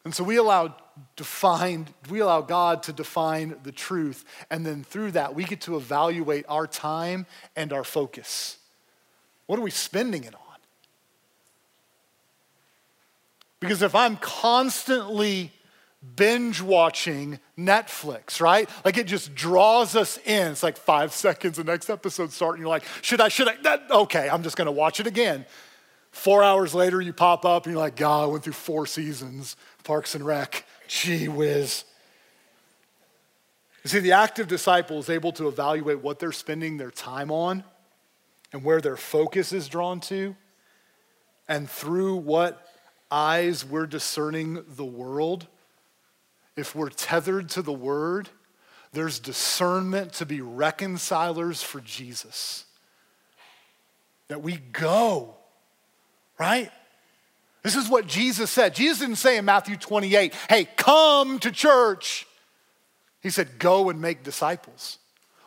And 0.04 0.14
so 0.14 0.24
we 0.24 0.36
allow 0.36 0.74
define, 1.14 1.88
we 2.08 2.20
allow 2.20 2.40
God 2.40 2.82
to 2.84 2.92
define 2.92 3.56
the 3.62 3.72
truth. 3.72 4.24
And 4.50 4.64
then 4.64 4.82
through 4.82 5.12
that, 5.12 5.34
we 5.34 5.44
get 5.44 5.60
to 5.62 5.76
evaluate 5.76 6.44
our 6.48 6.66
time 6.66 7.26
and 7.54 7.72
our 7.72 7.84
focus. 7.84 8.58
What 9.46 9.58
are 9.58 9.62
we 9.62 9.70
spending 9.70 10.24
it 10.24 10.34
on? 10.34 10.40
Because 13.60 13.82
if 13.82 13.94
I'm 13.94 14.16
constantly 14.16 15.52
binge 16.14 16.61
watching 16.61 17.40
Netflix, 17.59 18.40
right? 18.40 18.69
Like 18.85 18.99
it 18.99 19.07
just 19.07 19.35
draws 19.35 19.97
us 19.97 20.19
in. 20.25 20.53
It's 20.53 20.62
like 20.62 20.77
five 20.77 21.12
seconds, 21.12 21.57
the 21.57 21.64
next 21.64 21.90
episode 21.90 22.33
starts, 22.33 22.55
and 22.55 22.61
you're 22.61 22.69
like, 22.69 22.85
should 23.03 23.21
I, 23.21 23.29
should 23.29 23.49
I? 23.49 23.57
That, 23.62 23.90
okay, 23.90 24.29
I'm 24.29 24.42
just 24.42 24.57
gonna 24.57 24.73
watch 24.73 25.01
it 25.01 25.07
again. 25.07 25.47
Four 26.12 26.42
hours 26.42 26.75
later, 26.75 27.01
you 27.01 27.12
pop 27.12 27.45
up 27.45 27.66
and 27.66 27.75
you're 27.75 27.83
like, 27.83 27.97
God, 27.97 28.25
I 28.25 28.27
went 28.27 28.45
through 28.45 28.55
four 28.55 28.87
seasons, 28.87 29.57
Parks 29.85 30.14
and 30.14 30.25
Rec. 30.25 30.64
Gee 30.88 31.29
whiz. 31.29 31.85
You 33.85 33.90
see, 33.90 34.01
the 34.01 34.12
active 34.12 34.49
disciple 34.49 34.99
is 34.99 35.11
able 35.11 35.33
to 35.33 35.47
evaluate 35.47 36.01
what 36.01 36.19
they're 36.19 36.33
spending 36.33 36.77
their 36.77 36.90
time 36.90 37.31
on 37.31 37.64
and 38.53 38.64
where 38.64 38.81
their 38.81 38.97
focus 38.97 39.53
is 39.53 39.69
drawn 39.69 40.01
to. 40.01 40.35
And 41.49 41.71
through 41.71 42.16
what 42.16 42.66
eyes 43.11 43.64
we're 43.64 43.87
discerning 43.87 44.64
the 44.66 44.85
world, 44.85 45.47
if 46.57 46.75
we're 46.75 46.88
tethered 46.88 47.51
to 47.51 47.62
the 47.62 47.73
word, 47.73 48.29
there's 48.92 49.19
discernment 49.19 50.14
to 50.14 50.27
be 50.27 50.40
reconcilers 50.40 51.62
for 51.62 51.81
Jesus. 51.81 52.64
That 54.29 54.42
we 54.42 54.57
go, 54.57 55.37
right? 56.38 56.71
This 57.62 57.77
is 57.77 57.88
what 57.88 58.07
Jesus 58.07 58.51
said. 58.51 58.75
Jesus 58.75 59.01
didn't 59.01 59.16
say 59.16 59.37
in 59.37 59.45
Matthew 59.45 59.77
28, 59.77 60.35
hey, 60.49 60.69
come 60.77 61.38
to 61.40 61.51
church. 61.51 62.27
He 63.21 63.31
said, 63.31 63.59
go 63.59 63.90
and 63.90 64.01
make 64.01 64.23
disciples. 64.23 64.99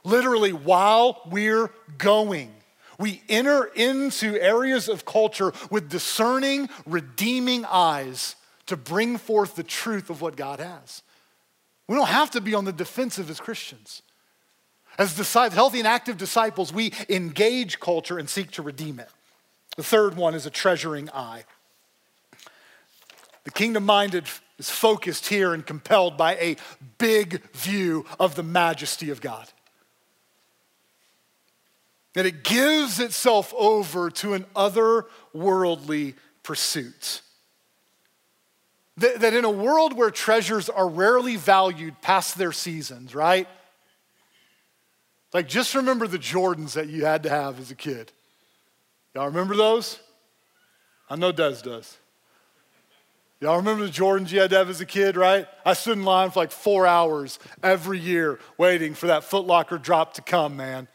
Literally, 0.03 0.53
while 0.53 1.21
we're 1.29 1.71
going, 1.97 2.53
we 2.97 3.21
enter 3.29 3.63
into 3.63 4.39
areas 4.39 4.89
of 4.89 5.05
culture 5.05 5.53
with 5.71 5.89
discerning, 5.89 6.69
redeeming 6.85 7.65
eyes 7.65 8.35
to 8.69 8.77
bring 8.77 9.17
forth 9.17 9.55
the 9.55 9.63
truth 9.63 10.09
of 10.09 10.21
what 10.21 10.35
God 10.35 10.59
has. 10.59 11.03
We 11.87 11.95
don't 11.95 12.07
have 12.07 12.31
to 12.31 12.41
be 12.41 12.53
on 12.53 12.65
the 12.65 12.71
defensive 12.71 13.29
as 13.29 13.39
Christians. 13.39 14.01
As 14.97 15.15
disciples, 15.15 15.55
healthy 15.55 15.79
and 15.79 15.87
active 15.87 16.17
disciples, 16.17 16.73
we 16.73 16.93
engage 17.07 17.79
culture 17.79 18.17
and 18.17 18.29
seek 18.29 18.51
to 18.51 18.61
redeem 18.61 18.99
it. 18.99 19.09
The 19.75 19.83
third 19.83 20.15
one 20.17 20.35
is 20.35 20.45
a 20.45 20.49
treasuring 20.49 21.09
eye. 21.11 21.45
The 23.43 23.51
kingdom 23.51 23.85
minded 23.85 24.25
is 24.57 24.69
focused 24.69 25.27
here 25.27 25.53
and 25.53 25.65
compelled 25.65 26.17
by 26.17 26.35
a 26.35 26.57
big 26.97 27.41
view 27.53 28.05
of 28.19 28.35
the 28.35 28.43
majesty 28.43 29.09
of 29.09 29.21
God. 29.21 29.47
That 32.13 32.25
it 32.25 32.43
gives 32.43 32.99
itself 32.99 33.53
over 33.57 34.09
to 34.11 34.33
an 34.33 34.45
otherworldly 34.55 36.15
pursuit. 36.43 37.21
That, 38.99 39.21
that 39.21 39.33
in 39.33 39.45
a 39.45 39.49
world 39.49 39.93
where 39.93 40.11
treasures 40.11 40.69
are 40.69 40.87
rarely 40.87 41.35
valued 41.35 42.01
past 42.01 42.37
their 42.37 42.51
seasons, 42.51 43.15
right? 43.15 43.47
Like, 45.33 45.47
just 45.47 45.75
remember 45.75 46.07
the 46.07 46.17
Jordans 46.17 46.73
that 46.73 46.89
you 46.89 47.05
had 47.05 47.23
to 47.23 47.29
have 47.29 47.59
as 47.59 47.71
a 47.71 47.75
kid. 47.75 48.11
Y'all 49.13 49.27
remember 49.27 49.55
those? 49.55 49.99
I 51.09 51.15
know 51.15 51.31
Des 51.31 51.61
does. 51.63 51.97
Y'all 53.41 53.57
remember 53.57 53.85
the 53.85 53.91
Jordans 53.91 54.31
you 54.31 54.41
had 54.41 54.49
to 54.49 54.57
have 54.57 54.69
as 54.69 54.81
a 54.81 54.85
kid, 54.85 55.15
right? 55.15 55.47
I 55.65 55.73
stood 55.73 55.97
in 55.97 56.03
line 56.03 56.31
for 56.31 56.41
like 56.41 56.51
four 56.51 56.85
hours 56.85 57.39
every 57.63 57.99
year 57.99 58.39
waiting 58.57 58.93
for 58.93 59.07
that 59.07 59.23
Footlocker 59.23 59.81
drop 59.81 60.15
to 60.15 60.21
come, 60.21 60.57
man. 60.57 60.87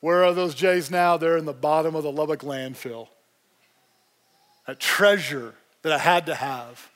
Where 0.00 0.24
are 0.24 0.34
those 0.34 0.54
J's 0.54 0.90
now? 0.90 1.16
They're 1.16 1.36
in 1.36 1.44
the 1.44 1.52
bottom 1.52 1.94
of 1.94 2.02
the 2.02 2.10
Lubbock 2.10 2.40
landfill. 2.40 3.08
That 4.66 4.80
treasure 4.80 5.54
that 5.84 5.92
I 5.92 5.98
had 5.98 6.26
to 6.26 6.34
have. 6.34 6.90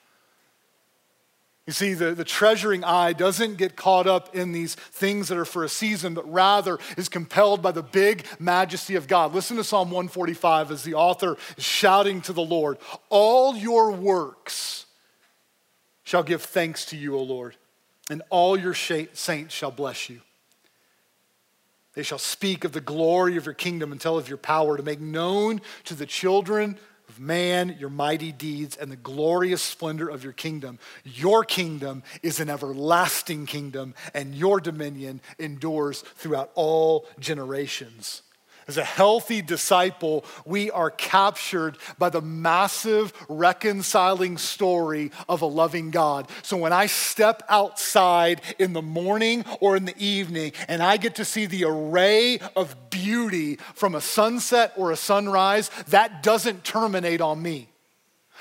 You 1.67 1.75
see, 1.75 1.93
the, 1.93 2.15
the 2.15 2.25
treasuring 2.25 2.83
eye 2.83 3.13
doesn't 3.13 3.59
get 3.59 3.77
caught 3.77 4.07
up 4.07 4.35
in 4.35 4.53
these 4.53 4.75
things 4.75 5.29
that 5.29 5.37
are 5.37 5.45
for 5.45 5.63
a 5.63 5.69
season, 5.69 6.15
but 6.15 6.31
rather 6.33 6.79
is 6.97 7.11
compelled 7.11 7.61
by 7.61 7.73
the 7.73 7.83
big 7.83 8.25
majesty 8.41 8.95
of 8.95 9.07
God. 9.07 9.35
Listen 9.35 9.59
to 9.59 9.65
Psalm 9.65 9.91
145 9.91 10.71
as 10.71 10.83
the 10.83 10.95
author 10.95 11.37
is 11.59 11.65
shouting 11.65 12.23
to 12.23 12.33
the 12.33 12.43
Lord 12.43 12.79
All 13.11 13.55
your 13.55 13.93
works 13.93 14.87
shall 16.05 16.23
give 16.23 16.43
thanks 16.43 16.87
to 16.87 16.97
you, 16.97 17.15
O 17.15 17.23
Lord, 17.23 17.55
and 18.09 18.23
all 18.31 18.59
your 18.59 18.73
saints 18.73 19.53
shall 19.53 19.71
bless 19.71 20.09
you. 20.09 20.23
They 21.93 22.03
shall 22.03 22.17
speak 22.17 22.65
of 22.65 22.73
the 22.73 22.81
glory 22.81 23.37
of 23.37 23.45
your 23.45 23.55
kingdom 23.55 23.93
and 23.93 24.01
tell 24.01 24.17
of 24.17 24.31
your 24.31 24.39
power 24.39 24.79
to 24.79 24.83
make 24.83 25.01
known 25.01 25.61
to 25.85 25.95
the 25.95 26.07
children 26.07 26.79
of 27.09 27.19
man, 27.19 27.77
your 27.79 27.91
mighty 27.91 28.33
deeds, 28.33 28.77
and 28.77 28.91
the 28.91 28.97
glorious 28.97 29.63
splendor 29.63 30.09
of 30.09 30.25
your 30.25 30.33
kingdom. 30.33 30.79
Your 31.05 31.45
kingdom 31.45 32.03
is 32.23 32.41
an 32.41 32.51
everlasting 32.51 33.47
kingdom, 33.47 33.95
and 34.15 34.35
your 34.35 34.61
dominion 34.61 35.21
endures 35.39 36.03
throughout 36.03 36.51
all 36.55 37.07
generations. 37.19 38.23
As 38.69 38.77
a 38.77 38.85
healthy 38.85 39.41
disciple, 39.41 40.27
we 40.45 40.71
are 40.71 40.91
captured 40.91 41.79
by 41.99 42.11
the 42.11 42.21
massive 42.21 43.15
reconciling 43.27 44.37
story 44.37 45.11
of 45.27 45.41
a 45.41 45.47
loving 45.47 45.91
God. 45.91 46.29
So 46.43 46.59
when 46.59 46.75
I 46.75 46.85
step 46.85 47.43
outside 47.49 48.43
in 48.59 48.75
the 48.75 48.83
morning 48.83 49.47
or 49.61 49.75
in 49.75 49.87
the 49.87 49.97
evening 49.97 50.53
and 50.69 50.83
I 50.83 50.99
get 50.99 51.15
to 51.15 51.25
see 51.25 51.47
the 51.47 51.65
array 51.65 52.41
of 52.55 52.91
beauty 52.91 53.57
from 53.75 53.95
a 53.95 54.03
sunset 54.03 54.75
or 54.77 54.93
a 54.93 54.97
sunrise, 54.97 55.71
that 55.89 56.23
doesn't 56.23 56.63
terminate 56.63 57.23
on 57.23 57.41
me, 57.41 57.71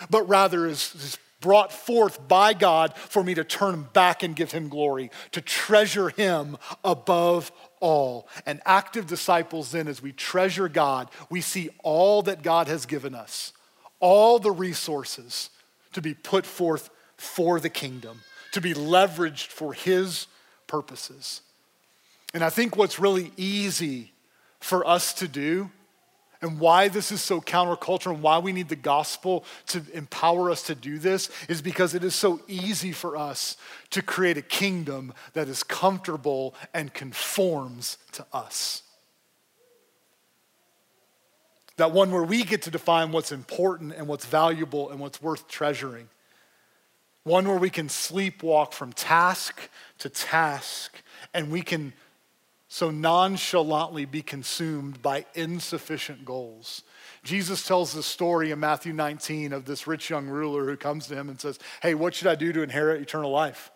but 0.10 0.28
rather 0.28 0.68
is, 0.68 0.94
is 0.96 1.18
brought 1.40 1.72
forth 1.72 2.28
by 2.28 2.54
God 2.54 2.96
for 2.96 3.24
me 3.24 3.34
to 3.36 3.44
turn 3.44 3.88
back 3.94 4.24
and 4.24 4.36
give 4.36 4.52
him 4.52 4.70
glory, 4.70 5.12
to 5.32 5.42
treasure 5.42 6.10
him 6.10 6.58
above 6.84 7.52
all. 7.80 8.28
And 8.46 8.62
active 8.66 9.08
disciples, 9.08 9.72
then, 9.72 9.88
as 9.88 10.02
we 10.02 10.12
treasure 10.12 10.68
God, 10.68 11.10
we 11.30 11.42
see 11.42 11.70
all 11.84 12.22
that 12.24 12.42
God 12.42 12.68
has 12.68 12.86
given 12.86 13.14
us, 13.14 13.54
all 14.00 14.40
the 14.40 14.52
resources 14.52 15.50
to 15.94 16.02
be 16.02 16.14
put 16.14 16.46
forth 16.46 16.90
for 17.18 17.60
the 17.60 17.70
kingdom, 17.70 18.22
to 18.52 18.62
be 18.62 18.74
leveraged 18.74 19.48
for 19.48 19.74
his 19.74 20.28
purposes. 20.68 21.42
And 22.34 22.44
I 22.44 22.50
think 22.50 22.76
what's 22.76 23.00
really 23.00 23.32
easy 23.38 24.12
for 24.60 24.88
us 24.88 25.14
to 25.14 25.28
do 25.28 25.72
And 26.42 26.60
why 26.60 26.88
this 26.88 27.12
is 27.12 27.22
so 27.22 27.42
counterculture 27.42 28.12
and 28.14 28.22
why 28.22 28.38
we 28.38 28.52
need 28.52 28.70
the 28.70 28.76
gospel 28.76 29.44
to 29.68 29.82
empower 29.94 30.52
us 30.52 30.64
to 30.64 30.76
do 30.76 31.00
this 31.00 31.30
is 31.50 31.62
because 31.62 31.96
it 31.96 32.04
is 32.04 32.14
so 32.14 32.42
easy 32.48 32.92
for 32.92 33.18
us 33.18 33.58
to 33.90 34.02
create 34.02 34.38
a 34.38 34.44
kingdom 34.44 35.14
that 35.34 35.48
is 35.48 35.64
comfortable 35.64 36.54
and 36.74 36.94
conforms 36.94 37.98
to 38.12 38.26
us. 38.32 38.84
That 41.78 41.92
one 41.92 42.12
where 42.12 42.24
we 42.24 42.44
get 42.44 42.64
to 42.64 42.72
define 42.72 43.12
what's 43.12 43.32
important 43.32 43.94
and 43.94 44.08
what's 44.08 44.26
valuable 44.26 44.90
and 44.90 45.00
what's 45.00 45.22
worth 45.22 45.48
treasuring. 45.48 46.10
One 47.24 47.48
where 47.48 47.58
we 47.58 47.70
can 47.70 47.88
sleepwalk 47.88 48.74
from 48.74 48.94
task 48.94 49.70
to 50.00 50.10
task 50.10 51.02
and 51.34 51.52
we 51.52 51.62
can 51.62 51.94
so 52.70 52.92
nonchalantly 52.92 54.06
be 54.06 54.22
consumed 54.22 55.02
by 55.02 55.26
insufficient 55.36 56.26
goals. 56.26 56.84
Jesus 57.24 57.66
tells 57.66 57.94
the 57.94 58.04
story 58.04 58.52
in 58.52 58.60
Matthew 58.60 58.94
19 58.94 59.54
of 59.54 59.66
this 59.66 59.88
rich 59.88 60.10
young 60.10 60.28
ruler 60.28 60.66
who 60.66 60.78
comes 60.78 61.08
to 61.08 61.16
him 61.16 61.30
and 61.30 61.40
says, 61.40 61.60
Hey, 61.82 61.94
what 61.94 62.14
should 62.14 62.28
I 62.28 62.36
do 62.36 62.52
to 62.54 62.62
inherit 62.62 63.02
eternal 63.02 63.32
life? 63.32 63.72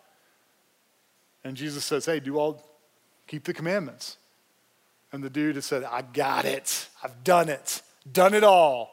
And 1.44 1.56
Jesus 1.56 1.84
says, 1.84 2.06
Hey, 2.06 2.20
do 2.20 2.38
all, 2.38 2.62
keep 3.26 3.44
the 3.44 3.54
commandments. 3.54 4.18
And 5.10 5.22
the 5.22 5.30
dude 5.30 5.56
has 5.56 5.66
said, 5.66 5.84
I 5.84 6.02
got 6.02 6.44
it. 6.44 6.88
I've 7.02 7.24
done 7.24 7.48
it. 7.48 7.82
Done 8.10 8.34
it 8.34 8.44
all. 8.44 8.90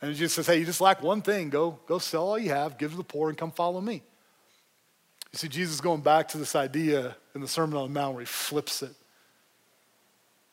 And 0.00 0.14
Jesus 0.14 0.34
says, 0.34 0.46
Hey, 0.46 0.58
you 0.58 0.64
just 0.64 0.80
lack 0.80 1.02
one 1.02 1.22
thing. 1.22 1.50
Go, 1.50 1.78
go 1.86 1.98
sell 1.98 2.28
all 2.28 2.38
you 2.38 2.50
have, 2.50 2.78
give 2.78 2.92
to 2.92 2.96
the 2.96 3.04
poor, 3.04 3.28
and 3.28 3.38
come 3.38 3.50
follow 3.50 3.80
me. 3.80 4.02
You 5.32 5.38
see, 5.38 5.48
Jesus 5.48 5.80
going 5.80 6.00
back 6.00 6.28
to 6.28 6.38
this 6.38 6.54
idea 6.56 7.16
in 7.34 7.40
the 7.40 7.48
Sermon 7.48 7.76
on 7.76 7.92
the 7.92 8.00
Mount 8.00 8.14
where 8.14 8.22
he 8.22 8.26
flips 8.26 8.82
it. 8.82 8.94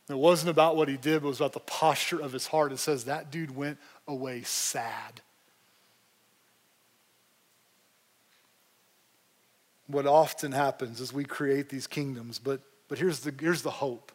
It 0.10 0.18
wasn't 0.18 0.52
about 0.52 0.76
what 0.76 0.88
he 0.88 0.98
did, 0.98 1.22
but 1.22 1.28
it 1.28 1.30
was 1.30 1.40
about 1.40 1.54
the 1.54 1.60
posture 1.62 2.20
of 2.20 2.32
his 2.32 2.48
heart. 2.48 2.72
It 2.72 2.78
says 2.78 3.06
that 3.06 3.32
dude 3.32 3.56
went 3.56 3.80
away 4.08 4.44
sad. 4.44 5.22
What 9.88 10.06
often 10.06 10.52
happens 10.52 11.00
is 11.00 11.14
we 11.14 11.26
create 11.26 11.70
these 11.70 11.88
kingdoms, 11.88 12.40
but, 12.40 12.62
but 12.88 12.98
here's, 12.98 13.20
the, 13.20 13.34
here's 13.40 13.62
the 13.62 13.72
hope 13.72 14.12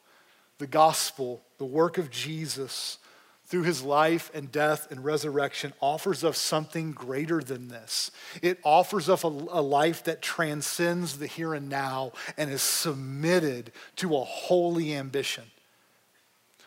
the 0.59 0.67
gospel, 0.67 1.43
the 1.57 1.65
work 1.65 1.97
of 1.97 2.11
Jesus 2.11 2.99
through 3.47 3.63
his 3.63 3.83
life 3.83 4.31
and 4.33 4.53
death 4.53 4.89
and 4.93 5.05
resurrection 5.05 5.73
offers 5.81 6.23
us 6.23 6.39
something 6.39 6.93
greater 6.93 7.41
than 7.41 7.69
this. 7.69 8.13
It 8.43 8.61
offers 8.63 9.09
us 9.09 9.25
a, 9.25 9.27
a, 9.27 9.63
life 9.63 10.05
that 10.05 10.23
transcends 10.23 11.19
the 11.19 11.27
here 11.27 11.55
and 11.55 11.69
now 11.69 12.13
and 12.37 12.51
is 12.51 12.63
submitted 12.63 13.73
to 13.97 14.17
a 14.17 14.23
holy 14.23 14.95
ambition. 14.95 15.45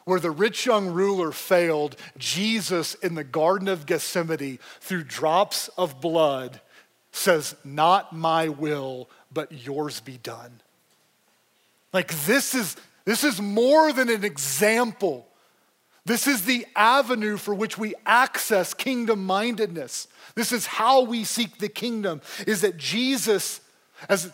Where 0.06 0.20
the 0.20 0.32
rich 0.32 0.66
young 0.66 0.88
ruler 0.88 1.32
failed, 1.32 1.96
Jesus 2.18 2.94
in 2.96 3.16
the 3.16 3.24
Garden 3.24 3.68
of 3.68 3.86
Gethsemane, 3.86 4.60
through 4.82 5.04
drops 5.04 5.70
of 5.78 6.02
blood, 6.02 6.60
says, 7.12 7.56
Not 7.64 8.14
my 8.14 8.50
will, 8.50 9.10
but 9.32 9.52
yours 9.52 10.02
be 10.02 10.18
done. 10.18 10.62
Like 11.94 12.14
this 12.26 12.54
is, 12.56 12.76
this 13.06 13.24
is 13.24 13.42
more 13.42 13.94
than 13.94 14.10
an 14.10 14.26
example. 14.26 15.28
This 16.06 16.28
is 16.28 16.44
the 16.44 16.66
avenue 16.76 17.38
for 17.38 17.54
which 17.54 17.78
we 17.78 17.94
access 18.06 18.74
kingdom 18.74 19.26
mindedness. 19.26 20.08
This 20.36 20.52
is 20.52 20.66
how 20.66 21.04
we 21.04 21.24
seek 21.24 21.60
the 21.60 21.70
kingdom, 21.70 22.22
is 22.46 22.62
that 22.62 22.78
Jesus, 22.78 23.62
as 24.10 24.32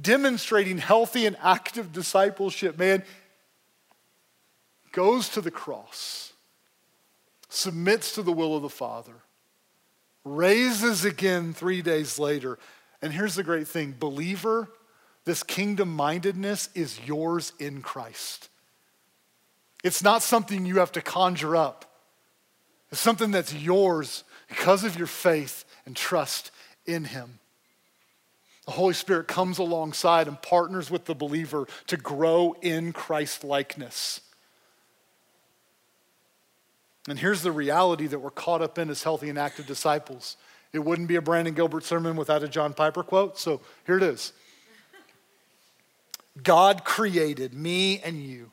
demonstrating 0.00 0.78
healthy 0.78 1.26
and 1.26 1.36
active 1.42 1.92
discipleship, 1.92 2.78
man, 2.78 3.02
goes 4.92 5.28
to 5.30 5.40
the 5.40 5.50
cross, 5.50 6.32
submits 7.48 8.14
to 8.14 8.22
the 8.22 8.32
will 8.32 8.56
of 8.56 8.62
the 8.62 8.68
Father, 8.68 9.14
raises 10.24 11.04
again 11.04 11.52
three 11.52 11.82
days 11.82 12.18
later. 12.18 12.58
And 13.02 13.12
here's 13.12 13.34
the 13.34 13.42
great 13.42 13.68
thing 13.68 13.94
believer, 13.98 14.68
this 15.24 15.42
kingdom 15.42 15.94
mindedness 15.94 16.68
is 16.74 17.00
yours 17.06 17.52
in 17.58 17.82
Christ. 17.82 18.48
It's 19.82 20.02
not 20.02 20.22
something 20.22 20.66
you 20.66 20.78
have 20.78 20.92
to 20.92 21.02
conjure 21.02 21.56
up, 21.56 21.84
it's 22.90 23.00
something 23.00 23.30
that's 23.30 23.54
yours 23.54 24.24
because 24.48 24.84
of 24.84 24.98
your 24.98 25.06
faith 25.06 25.64
and 25.86 25.96
trust 25.96 26.50
in 26.86 27.04
Him. 27.04 27.38
The 28.66 28.72
Holy 28.72 28.94
Spirit 28.94 29.26
comes 29.26 29.58
alongside 29.58 30.28
and 30.28 30.40
partners 30.40 30.90
with 30.90 31.06
the 31.06 31.14
believer 31.14 31.66
to 31.86 31.96
grow 31.96 32.54
in 32.60 32.92
Christ 32.92 33.42
likeness. 33.42 34.20
And 37.08 37.18
here's 37.18 37.42
the 37.42 37.52
reality 37.52 38.06
that 38.06 38.18
we're 38.18 38.30
caught 38.30 38.62
up 38.62 38.78
in 38.78 38.90
as 38.90 39.02
healthy 39.02 39.28
and 39.30 39.38
active 39.38 39.66
disciples. 39.66 40.36
It 40.72 40.80
wouldn't 40.80 41.08
be 41.08 41.16
a 41.16 41.22
Brandon 41.22 41.54
Gilbert 41.54 41.84
sermon 41.84 42.16
without 42.16 42.42
a 42.42 42.48
John 42.48 42.74
Piper 42.74 43.02
quote, 43.02 43.38
so 43.38 43.60
here 43.86 43.96
it 43.96 44.02
is. 44.02 44.32
God 46.42 46.84
created 46.84 47.54
me 47.54 48.00
and 48.00 48.22
you 48.22 48.52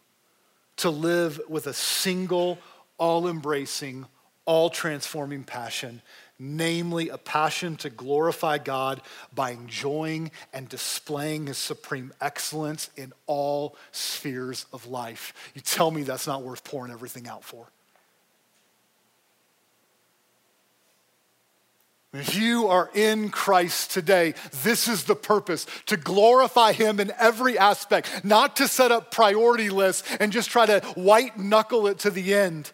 to 0.77 0.89
live 0.89 1.39
with 1.47 1.67
a 1.67 1.73
single, 1.73 2.57
all 2.97 3.27
embracing, 3.27 4.05
all 4.45 4.69
transforming 4.69 5.43
passion, 5.43 6.01
namely 6.39 7.09
a 7.09 7.17
passion 7.17 7.75
to 7.77 7.89
glorify 7.89 8.57
God 8.57 9.01
by 9.33 9.51
enjoying 9.51 10.31
and 10.53 10.69
displaying 10.69 11.47
His 11.47 11.57
supreme 11.57 12.13
excellence 12.21 12.89
in 12.95 13.13
all 13.25 13.75
spheres 13.91 14.65
of 14.71 14.87
life. 14.87 15.33
You 15.53 15.61
tell 15.61 15.91
me 15.91 16.03
that's 16.03 16.27
not 16.27 16.43
worth 16.43 16.63
pouring 16.63 16.91
everything 16.91 17.27
out 17.27 17.43
for. 17.43 17.67
If 22.13 22.35
you 22.35 22.67
are 22.67 22.89
in 22.93 23.29
Christ 23.29 23.91
today, 23.91 24.33
this 24.63 24.87
is 24.87 25.03
the 25.03 25.15
purpose 25.15 25.67
to 25.87 25.97
glorify 25.97 26.71
Him 26.71 26.99
in 26.99 27.11
every 27.19 27.57
aspect, 27.57 28.23
not 28.23 28.55
to 28.57 28.67
set 28.67 28.91
up 28.91 29.11
priority 29.11 29.69
lists 29.69 30.07
and 30.19 30.31
just 30.31 30.49
try 30.49 30.65
to 30.65 30.79
white 30.95 31.37
knuckle 31.37 31.87
it 31.87 31.99
to 31.99 32.09
the 32.09 32.33
end, 32.33 32.71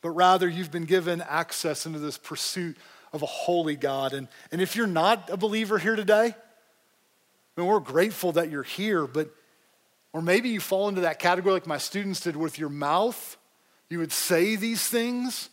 but 0.00 0.10
rather 0.10 0.48
you've 0.48 0.70
been 0.70 0.86
given 0.86 1.20
access 1.20 1.84
into 1.84 1.98
this 1.98 2.16
pursuit 2.16 2.76
of 3.12 3.22
a 3.22 3.26
holy 3.26 3.76
God. 3.76 4.14
And, 4.14 4.28
and 4.50 4.62
if 4.62 4.74
you're 4.74 4.86
not 4.86 5.28
a 5.30 5.36
believer 5.36 5.78
here 5.78 5.96
today, 5.96 6.34
I 6.34 7.60
mean, 7.60 7.66
we're 7.66 7.80
grateful 7.80 8.32
that 8.32 8.50
you're 8.50 8.62
here, 8.62 9.06
but 9.06 9.30
or 10.12 10.22
maybe 10.22 10.48
you 10.48 10.60
fall 10.60 10.88
into 10.88 11.02
that 11.02 11.18
category 11.18 11.52
like 11.52 11.66
my 11.66 11.78
students 11.78 12.20
did 12.20 12.36
with 12.36 12.58
your 12.58 12.68
mouth. 12.68 13.36
You 13.88 13.98
would 13.98 14.12
say 14.12 14.56
these 14.56 14.86
things, 14.86 15.50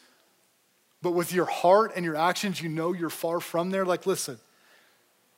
but 1.08 1.14
with 1.14 1.32
your 1.32 1.46
heart 1.46 1.94
and 1.96 2.04
your 2.04 2.18
actions, 2.18 2.62
you 2.62 2.68
know 2.68 2.92
you're 2.92 3.10
far 3.10 3.40
from 3.40 3.70
there. 3.70 3.86
Like, 3.86 4.06
listen, 4.06 4.38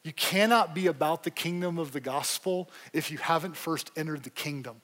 you 0.04 0.12
cannot 0.12 0.74
be 0.74 0.88
about 0.88 1.22
the 1.22 1.30
kingdom 1.30 1.78
of 1.78 1.92
the 1.92 2.00
gospel 2.00 2.72
if 2.92 3.12
you 3.12 3.20
haven't 3.20 3.56
first 3.56 3.92
entered 3.96 4.24
the 4.24 4.32
kingdom. 4.32 4.82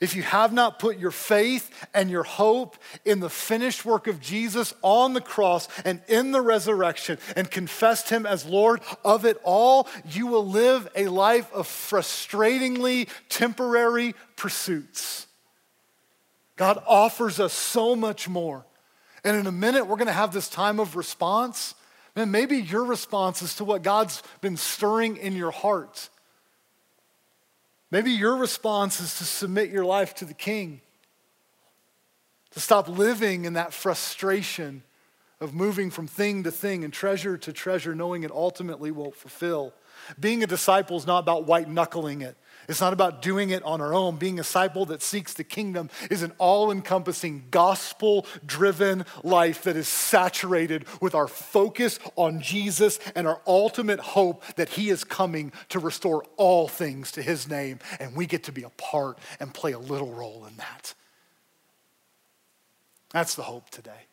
If 0.00 0.16
you 0.16 0.24
have 0.24 0.52
not 0.52 0.80
put 0.80 0.98
your 0.98 1.12
faith 1.12 1.70
and 1.94 2.10
your 2.10 2.24
hope 2.24 2.76
in 3.04 3.20
the 3.20 3.30
finished 3.30 3.84
work 3.84 4.08
of 4.08 4.20
Jesus 4.20 4.74
on 4.82 5.14
the 5.14 5.20
cross 5.20 5.68
and 5.84 6.02
in 6.08 6.32
the 6.32 6.40
resurrection 6.40 7.16
and 7.36 7.48
confessed 7.48 8.08
him 8.08 8.26
as 8.26 8.44
Lord 8.44 8.80
of 9.04 9.24
it 9.24 9.40
all, 9.44 9.86
you 10.10 10.26
will 10.26 10.48
live 10.48 10.88
a 10.96 11.06
life 11.06 11.48
of 11.52 11.68
frustratingly 11.68 13.08
temporary 13.28 14.16
pursuits. 14.34 15.28
God 16.62 16.80
offers 16.86 17.40
us 17.40 17.52
so 17.52 17.96
much 17.96 18.28
more. 18.28 18.64
And 19.24 19.36
in 19.36 19.48
a 19.48 19.52
minute, 19.52 19.88
we're 19.88 19.96
going 19.96 20.06
to 20.06 20.12
have 20.12 20.32
this 20.32 20.48
time 20.48 20.78
of 20.78 20.94
response. 20.94 21.74
Man, 22.14 22.30
maybe 22.30 22.58
your 22.58 22.84
response 22.84 23.42
is 23.42 23.56
to 23.56 23.64
what 23.64 23.82
God's 23.82 24.22
been 24.40 24.56
stirring 24.56 25.16
in 25.16 25.34
your 25.34 25.50
heart. 25.50 26.08
Maybe 27.90 28.12
your 28.12 28.36
response 28.36 29.00
is 29.00 29.18
to 29.18 29.24
submit 29.24 29.70
your 29.70 29.84
life 29.84 30.14
to 30.14 30.24
the 30.24 30.34
King, 30.34 30.82
to 32.52 32.60
stop 32.60 32.86
living 32.86 33.44
in 33.44 33.54
that 33.54 33.74
frustration 33.74 34.84
of 35.40 35.54
moving 35.54 35.90
from 35.90 36.06
thing 36.06 36.44
to 36.44 36.52
thing 36.52 36.84
and 36.84 36.92
treasure 36.92 37.36
to 37.38 37.52
treasure, 37.52 37.92
knowing 37.92 38.22
it 38.22 38.30
ultimately 38.30 38.92
won't 38.92 39.16
fulfill. 39.16 39.74
Being 40.20 40.44
a 40.44 40.46
disciple 40.46 40.96
is 40.96 41.08
not 41.08 41.24
about 41.24 41.44
white 41.44 41.68
knuckling 41.68 42.20
it. 42.20 42.36
It's 42.68 42.80
not 42.80 42.92
about 42.92 43.22
doing 43.22 43.50
it 43.50 43.62
on 43.62 43.80
our 43.80 43.92
own. 43.94 44.16
Being 44.16 44.38
a 44.38 44.42
disciple 44.42 44.84
that 44.86 45.02
seeks 45.02 45.32
the 45.32 45.44
kingdom 45.44 45.88
is 46.10 46.22
an 46.22 46.32
all 46.36 46.70
encompassing, 46.70 47.44
gospel 47.50 48.26
driven 48.44 49.06
life 49.22 49.62
that 49.62 49.76
is 49.76 49.88
saturated 49.88 50.84
with 51.00 51.14
our 51.14 51.26
focus 51.26 51.98
on 52.16 52.40
Jesus 52.40 52.98
and 53.14 53.26
our 53.26 53.40
ultimate 53.46 53.98
hope 53.98 54.44
that 54.56 54.68
he 54.68 54.90
is 54.90 55.04
coming 55.04 55.52
to 55.70 55.78
restore 55.78 56.24
all 56.36 56.68
things 56.68 57.12
to 57.12 57.22
his 57.22 57.48
name. 57.48 57.78
And 57.98 58.14
we 58.14 58.26
get 58.26 58.44
to 58.44 58.52
be 58.52 58.62
a 58.62 58.70
part 58.70 59.18
and 59.40 59.54
play 59.54 59.72
a 59.72 59.78
little 59.78 60.12
role 60.12 60.44
in 60.46 60.56
that. 60.58 60.94
That's 63.10 63.34
the 63.34 63.42
hope 63.42 63.70
today. 63.70 64.06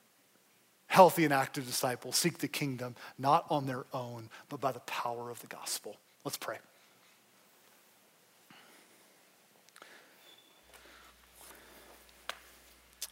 Healthy 0.88 1.26
and 1.26 1.34
active 1.34 1.66
disciples 1.66 2.16
seek 2.16 2.40
the 2.40 2.48
kingdom 2.48 2.96
not 3.18 3.46
on 3.50 3.68
their 3.68 3.86
own, 3.94 4.30
but 4.50 4.60
by 4.60 4.72
the 4.72 4.80
power 4.82 5.30
of 5.30 5.40
the 5.42 5.48
gospel. 5.48 5.98
Let's 6.24 6.38
pray. 6.38 6.58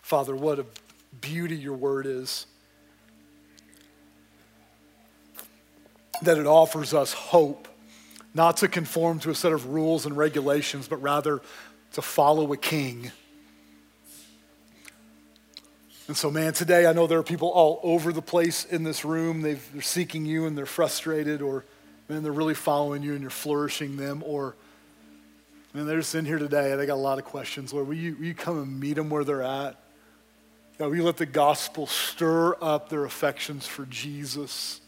Father, 0.08 0.38
what 0.38 0.58
a 0.58 0.66
beauty 1.20 1.58
your 1.58 1.74
word 1.74 2.06
is. 2.06 2.46
That 6.22 6.38
it 6.38 6.48
offers 6.48 6.94
us 6.94 7.12
hope, 7.12 7.68
not 8.34 8.56
to 8.58 8.70
conform 8.70 9.20
to 9.20 9.32
a 9.32 9.36
set 9.36 9.52
of 9.52 9.66
rules 9.66 10.06
and 10.06 10.16
regulations, 10.16 10.88
but 10.88 11.02
rather 11.02 11.42
to 11.92 12.02
follow 12.02 12.54
a 12.54 12.56
king. 12.56 13.12
And 16.08 16.16
so, 16.16 16.32
man, 16.32 16.54
today 16.54 16.86
I 16.86 16.94
know 16.94 17.06
there 17.06 17.20
are 17.20 17.24
people 17.24 17.50
all 17.50 17.82
over 17.84 18.14
the 18.14 18.22
place 18.22 18.64
in 18.64 18.84
this 18.84 19.04
room. 19.04 19.42
they 19.42 19.60
are 19.76 19.82
seeking 19.82 20.26
you 20.26 20.46
and 20.46 20.58
they're 20.58 20.66
frustrated, 20.66 21.42
or, 21.42 21.66
man, 22.08 22.24
they're 22.24 22.32
really 22.32 22.54
following 22.54 23.04
you 23.04 23.12
and 23.12 23.20
you're 23.20 23.30
flourishing 23.30 23.98
them, 23.98 24.24
or, 24.26 24.56
man, 25.74 25.86
they're 25.86 26.00
just 26.00 26.16
in 26.16 26.24
here 26.24 26.40
today 26.40 26.72
and 26.72 26.80
they 26.80 26.86
got 26.86 26.94
a 26.94 26.96
lot 26.96 27.20
of 27.20 27.26
questions. 27.26 27.74
Lord, 27.74 27.90
will 27.90 27.96
you, 27.96 28.16
will 28.16 28.24
you 28.24 28.34
come 28.34 28.58
and 28.58 28.80
meet 28.80 28.94
them 28.94 29.10
where 29.10 29.26
they're 29.26 29.44
at? 29.44 29.78
God, 30.78 30.96
you 30.96 31.04
let 31.04 31.18
the 31.18 31.26
gospel 31.26 31.88
stir 31.88 32.56
up 32.62 32.90
their 32.90 33.06
affections 33.06 33.66
for 33.66 33.86
Jesus? 33.86 34.80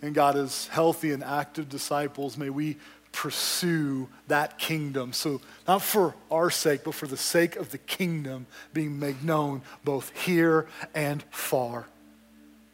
And 0.00 0.14
God, 0.14 0.36
as 0.36 0.68
healthy 0.68 1.12
and 1.12 1.24
active 1.24 1.68
disciples, 1.68 2.36
may 2.36 2.50
we 2.50 2.76
pursue 3.12 4.08
that 4.28 4.58
kingdom. 4.58 5.12
So, 5.12 5.40
not 5.68 5.82
for 5.82 6.14
our 6.30 6.50
sake, 6.50 6.82
but 6.84 6.94
for 6.94 7.06
the 7.06 7.16
sake 7.16 7.56
of 7.56 7.70
the 7.70 7.78
kingdom 7.78 8.46
being 8.72 8.98
made 8.98 9.22
known 9.22 9.62
both 9.84 10.10
here 10.24 10.66
and 10.94 11.22
far. 11.30 11.86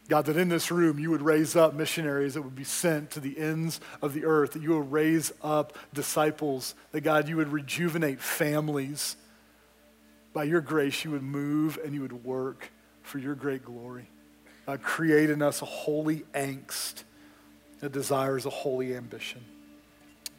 God, 0.08 0.24
that 0.24 0.38
in 0.38 0.48
this 0.48 0.70
room 0.70 0.98
you 0.98 1.10
would 1.10 1.20
raise 1.20 1.54
up 1.54 1.74
missionaries 1.74 2.34
that 2.34 2.42
would 2.42 2.56
be 2.56 2.64
sent 2.64 3.10
to 3.10 3.20
the 3.20 3.38
ends 3.38 3.78
of 4.00 4.14
the 4.14 4.24
earth, 4.24 4.52
that 4.52 4.62
you 4.62 4.70
would 4.70 4.90
raise 4.90 5.32
up 5.42 5.76
disciples, 5.92 6.74
that 6.92 7.02
God, 7.02 7.28
you 7.28 7.36
would 7.36 7.52
rejuvenate 7.52 8.20
families. 8.20 9.16
By 10.32 10.44
your 10.44 10.60
grace, 10.60 11.04
you 11.04 11.10
would 11.12 11.22
move 11.22 11.78
and 11.84 11.94
you 11.94 12.02
would 12.02 12.24
work 12.24 12.70
for 13.02 13.18
your 13.18 13.34
great 13.34 13.64
glory. 13.64 14.08
God, 14.66 14.82
create 14.82 15.30
in 15.30 15.40
us 15.40 15.62
a 15.62 15.64
holy 15.64 16.24
angst 16.34 17.04
that 17.80 17.92
desires 17.92 18.44
a 18.44 18.50
holy 18.50 18.94
ambition. 18.94 19.42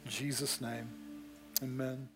In 0.04 0.10
Jesus' 0.10 0.60
name, 0.60 0.88
amen. 1.62 2.08